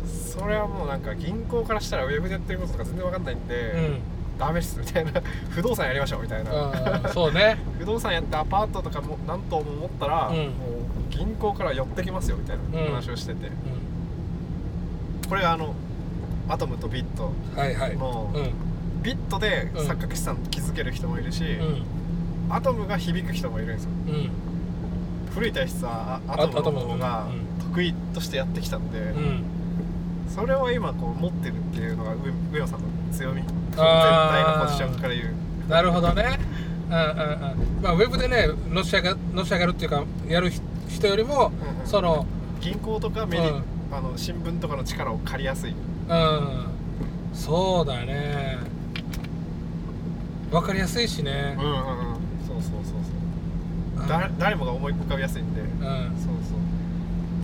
[0.09, 3.99] それはもうなんか銀行からしたらウェブでやってることとか全然分かんないんで、うん、
[4.37, 5.13] ダメっすみたいな。
[5.51, 7.09] 不動産やりましょうみたいな。
[7.11, 7.57] そうね。
[7.79, 10.41] 不動産やってアパートとかも何棟も持ったら、もう
[11.11, 13.51] 銀行から寄ってきますよみたいな話をしてて、
[15.29, 15.75] これがあの
[16.49, 17.99] アトムとビットの、はいはい。
[19.05, 24.31] ビットで錯覚資産気づける人もいるし、うん、アトムが響く人もいるんですよ、うん、
[25.35, 27.27] 古い体質はアトムの方が
[27.59, 29.45] 得意としてやってきたんで、うん、
[30.29, 32.13] それを今こう持ってるっていうのが
[32.53, 33.43] 上野さんの強み。
[33.43, 35.35] 全体のポジションから言う。
[35.69, 36.39] なるほどね。
[36.89, 37.83] うんうんうん。
[37.83, 40.53] まあウェブでねのし上がのし上がるっていうかやる
[40.89, 42.27] 人よりも、うんうん、その
[42.61, 45.73] 銀行とかメリ、うん、あの新聞とかの力を借りやすい。
[45.73, 46.67] うん。
[47.35, 48.59] そうだね。
[50.53, 51.57] 分かりやすいしね。
[51.59, 52.14] うんうんうん
[54.09, 56.59] だ誰もが思い浮かびやすいんで、うん、そうそう。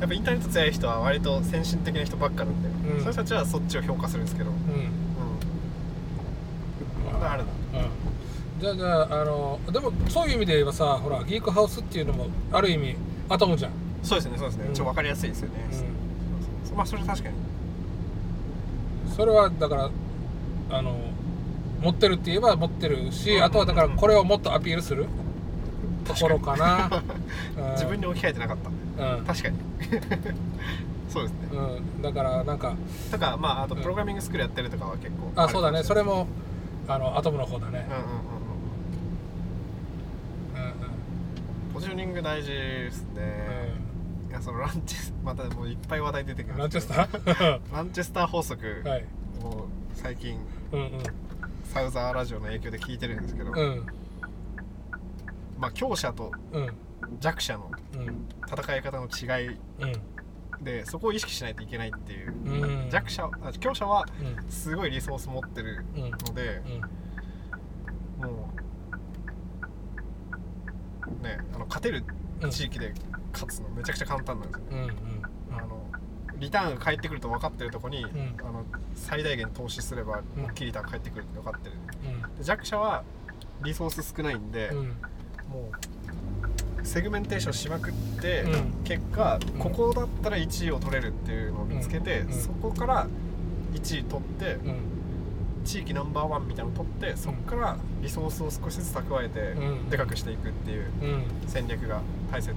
[0.01, 4.51] やっぱインターネット強い人は割と先進的な人ばっかなんで、うん、そういう人たちはそっちを評価するんですけど。
[4.51, 4.59] うん、う
[7.19, 7.51] ん、あるな、
[7.81, 7.91] うん。
[8.61, 12.97] じゃあじゃああのでもそういう意味で言えばさほらギークハウスっていうのもある意味
[13.29, 13.73] アトムじゃん。
[14.03, 15.55] そうですねそうですね、うん、ちょっと分かりやすいですよね、
[16.71, 17.35] うん、まあそれ確かに。
[19.15, 19.91] それはだから
[20.71, 20.97] あの
[21.83, 25.07] 持ってるって言えば持ってるし、あとはだからこれをもっとアピールする
[26.15, 27.03] ところかな。
[27.73, 28.57] 自分に置き換えてなかっ
[28.97, 29.59] た、うん、確かに。
[31.09, 32.75] そうですね、うん、だからなんか
[33.11, 35.83] とかまああとプログラミングスクールやってるとかは結構あそうだね。
[35.83, 36.29] それも
[36.87, 37.87] あのアトムの方だね。
[37.89, 38.15] うんうんうんうん。
[38.15, 38.51] うん
[41.73, 43.73] ポジショニング大事ですね、
[44.29, 47.61] いやそのランチまたもういっぱい話題出てくるランチェスター？
[47.73, 49.05] ランチェスター法則、はい、
[49.41, 49.55] もう
[49.95, 50.39] 最近、
[50.73, 50.91] うんうん、
[51.65, 53.87] サウザーラジオの影響で聞いてるんですけど、うん、
[55.61, 56.33] まあ強者と
[57.21, 57.71] 弱者の
[58.49, 59.57] 戦い方の違い
[60.63, 63.31] でそこを意識しないといけないっていう、うん、弱者
[63.61, 64.07] 強者は
[64.49, 66.63] すごいリソース持ってるので、
[68.21, 68.51] うん、も
[71.21, 72.05] うねあの勝てる
[72.51, 72.93] 地域で
[73.33, 74.95] 勝つのめちゃくちゃ簡単なんですよね、
[75.51, 75.83] うんうん、あの
[76.39, 78.65] リターンが返ってくると分かってるとこに、あの
[78.95, 81.77] 最大限投資すれば大きいリターン返ってくるって分かってる、
[82.41, 83.05] 弱者は
[83.63, 84.71] リソース少ないんで、
[85.51, 85.71] も
[86.83, 93.07] うセグメンテーションしまくって、うん、結果、うん、ここだったら1位を取れるっていうのを見つけて、うん、そこから
[93.75, 94.59] 1位取って、
[95.65, 99.55] 地域ナンバーワンみたいなのを取ってそこからリソースを少しずつ蓄えて
[99.91, 100.87] でかくしていくっていう
[101.47, 102.01] 戦略が
[102.33, 102.55] 大切、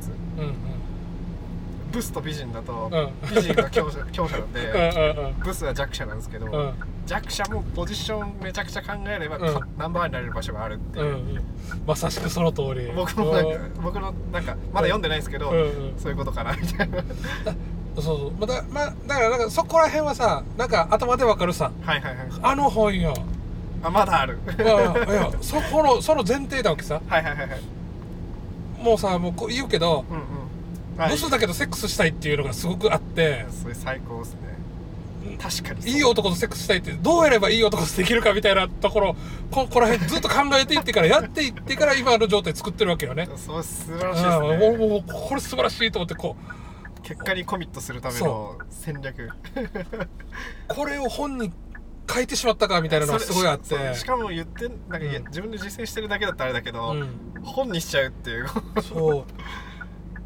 [1.91, 2.89] ブスと美人だと、
[3.35, 6.73] 美人が強者強者なんで、ブスは弱者なんですけど、
[7.05, 9.43] 弱者もポジションめちゃくちゃ考えれば、うん、
[9.77, 11.39] ナンバーワンになれる場所があるっていう、うん、
[11.85, 12.91] まさしくその通り。
[12.95, 15.57] 僕もなんか僕のなんかまだ読んでないですけど、うん。
[15.57, 17.03] うん、そういうことかなみたいな。
[17.95, 18.31] そうそう。
[18.39, 21.71] まだ,、まあ、だからなんかそこら辺はさなんか頭でわかるさ。
[21.81, 22.27] はいはいはい。
[22.41, 23.13] あの本よ。
[23.83, 24.39] あまだある。
[24.57, 27.01] いやいやそこのその前提だわけさ。
[27.05, 27.61] はいはいはいはい。
[28.81, 31.09] もうさもうこう言うけど、うんうん。
[31.09, 33.45] ブスだけどセックスしたいっていうのがすごくあって。
[33.49, 34.52] それ最高ですね
[35.39, 39.15] 確かにいい男とセックスしたいってどうやればいい男とできるかみたいなところ
[39.51, 43.27] ここら辺ずっと考えていってからやっていってから今の状態作ってるわけよね。
[43.35, 44.87] そう素晴らしいですね。
[44.87, 47.01] もうこれ素晴らしいと思ってこう。
[47.03, 49.29] 結果にコミットするための戦略。
[50.69, 51.51] これを本に
[52.09, 53.93] 書いてしまったかみたいなのがすごいあって。
[53.95, 58.47] しかも言ってなんか、うん、自分で実践してるだけだったらあれだけど、うん、本にしちゃうっていう。
[58.81, 59.25] そう。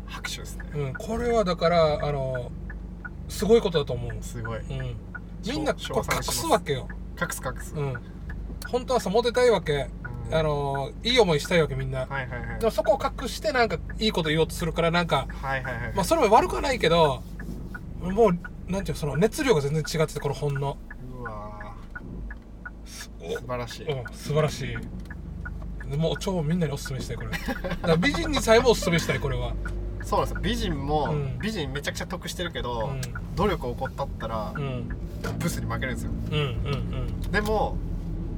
[0.08, 2.52] 拍手ですね、うん、これはだからあの
[3.28, 4.12] すごいことだと思う。
[4.22, 4.96] すごい、うん、
[5.46, 6.88] みんなこ隠すわけよ。
[7.20, 7.96] 隠す隠す、うん、
[8.68, 9.90] 本当はさモテたいわけ、
[10.30, 17.24] うん、あのいい思いしたいわけみんな、はいはいはい、でもそこを隠してなんかいいこと言おうとするからなんか、はいはいはい、まあそれも悪くはないけど
[18.02, 20.78] もうなんていうその熱量が全然違っててこの本の。
[21.20, 21.76] うわ
[22.86, 23.10] 素
[23.48, 24.78] 晴らしい、うん、素晴らしい。
[25.96, 27.98] もう超みんなにおすすめしたいこれ。
[27.98, 29.54] 美人にさえもおすすめしたいこれは
[30.08, 30.42] そうなんですよ。
[30.42, 33.02] 美人も、うん、美人めちゃくちゃ得してるけど、うん、
[33.36, 34.88] 努力を怠ったら、うん、
[35.38, 37.76] ブスに負けるんですよ、うんうんうん、でも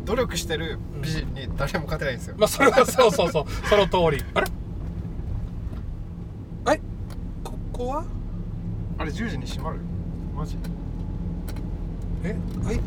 [0.05, 3.45] 努力してる美人に誰も勝てないんですよ、まあそれはそうそうそう。
[3.69, 4.23] その通り。
[4.33, 4.47] あれ？
[6.65, 6.81] あれ
[7.43, 8.03] ここは？
[8.97, 9.79] あれ10時に閉まる？
[10.35, 10.57] マジ？
[12.23, 12.35] え？
[12.63, 12.79] はい。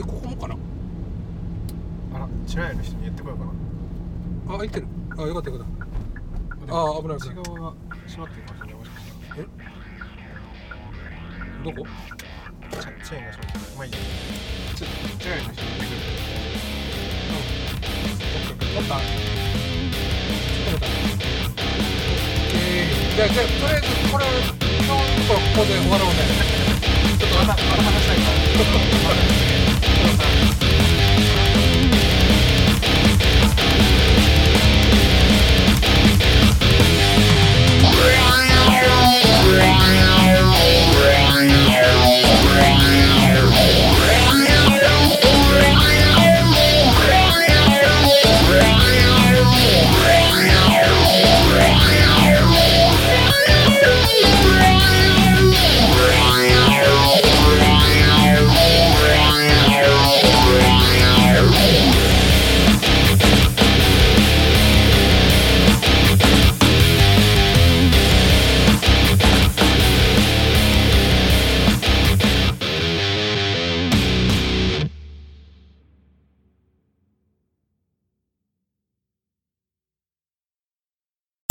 [0.00, 0.56] えここもかな？
[2.14, 3.52] あら白谷の人に言ってこようかな。
[4.56, 4.86] あ開いてる。
[5.16, 5.66] あよかったよかっ
[6.68, 6.74] た。
[6.74, 7.36] ああ危ない危ない。
[7.36, 7.74] 内側が
[8.10, 8.74] 閉まってるかもしれない。
[8.74, 9.46] もしかしたらえ？
[11.62, 11.86] どこ？
[12.70, 13.98] チェチェーンが閉まってるまあいいや。
[14.74, 15.90] ちょっとチェーンの人に言って。
[15.90, 16.02] くる
[17.30, 17.46] うん。
[18.18, 19.10] たちょっと待って
[22.52, 26.18] えー、じゃあじゃあとりあえずこれ今日ここで終わろうね。
[27.18, 28.34] ちょっとまたまた話したいから。
[28.34, 28.74] ちょっと
[29.06, 29.22] また
[39.50, 40.19] Wow.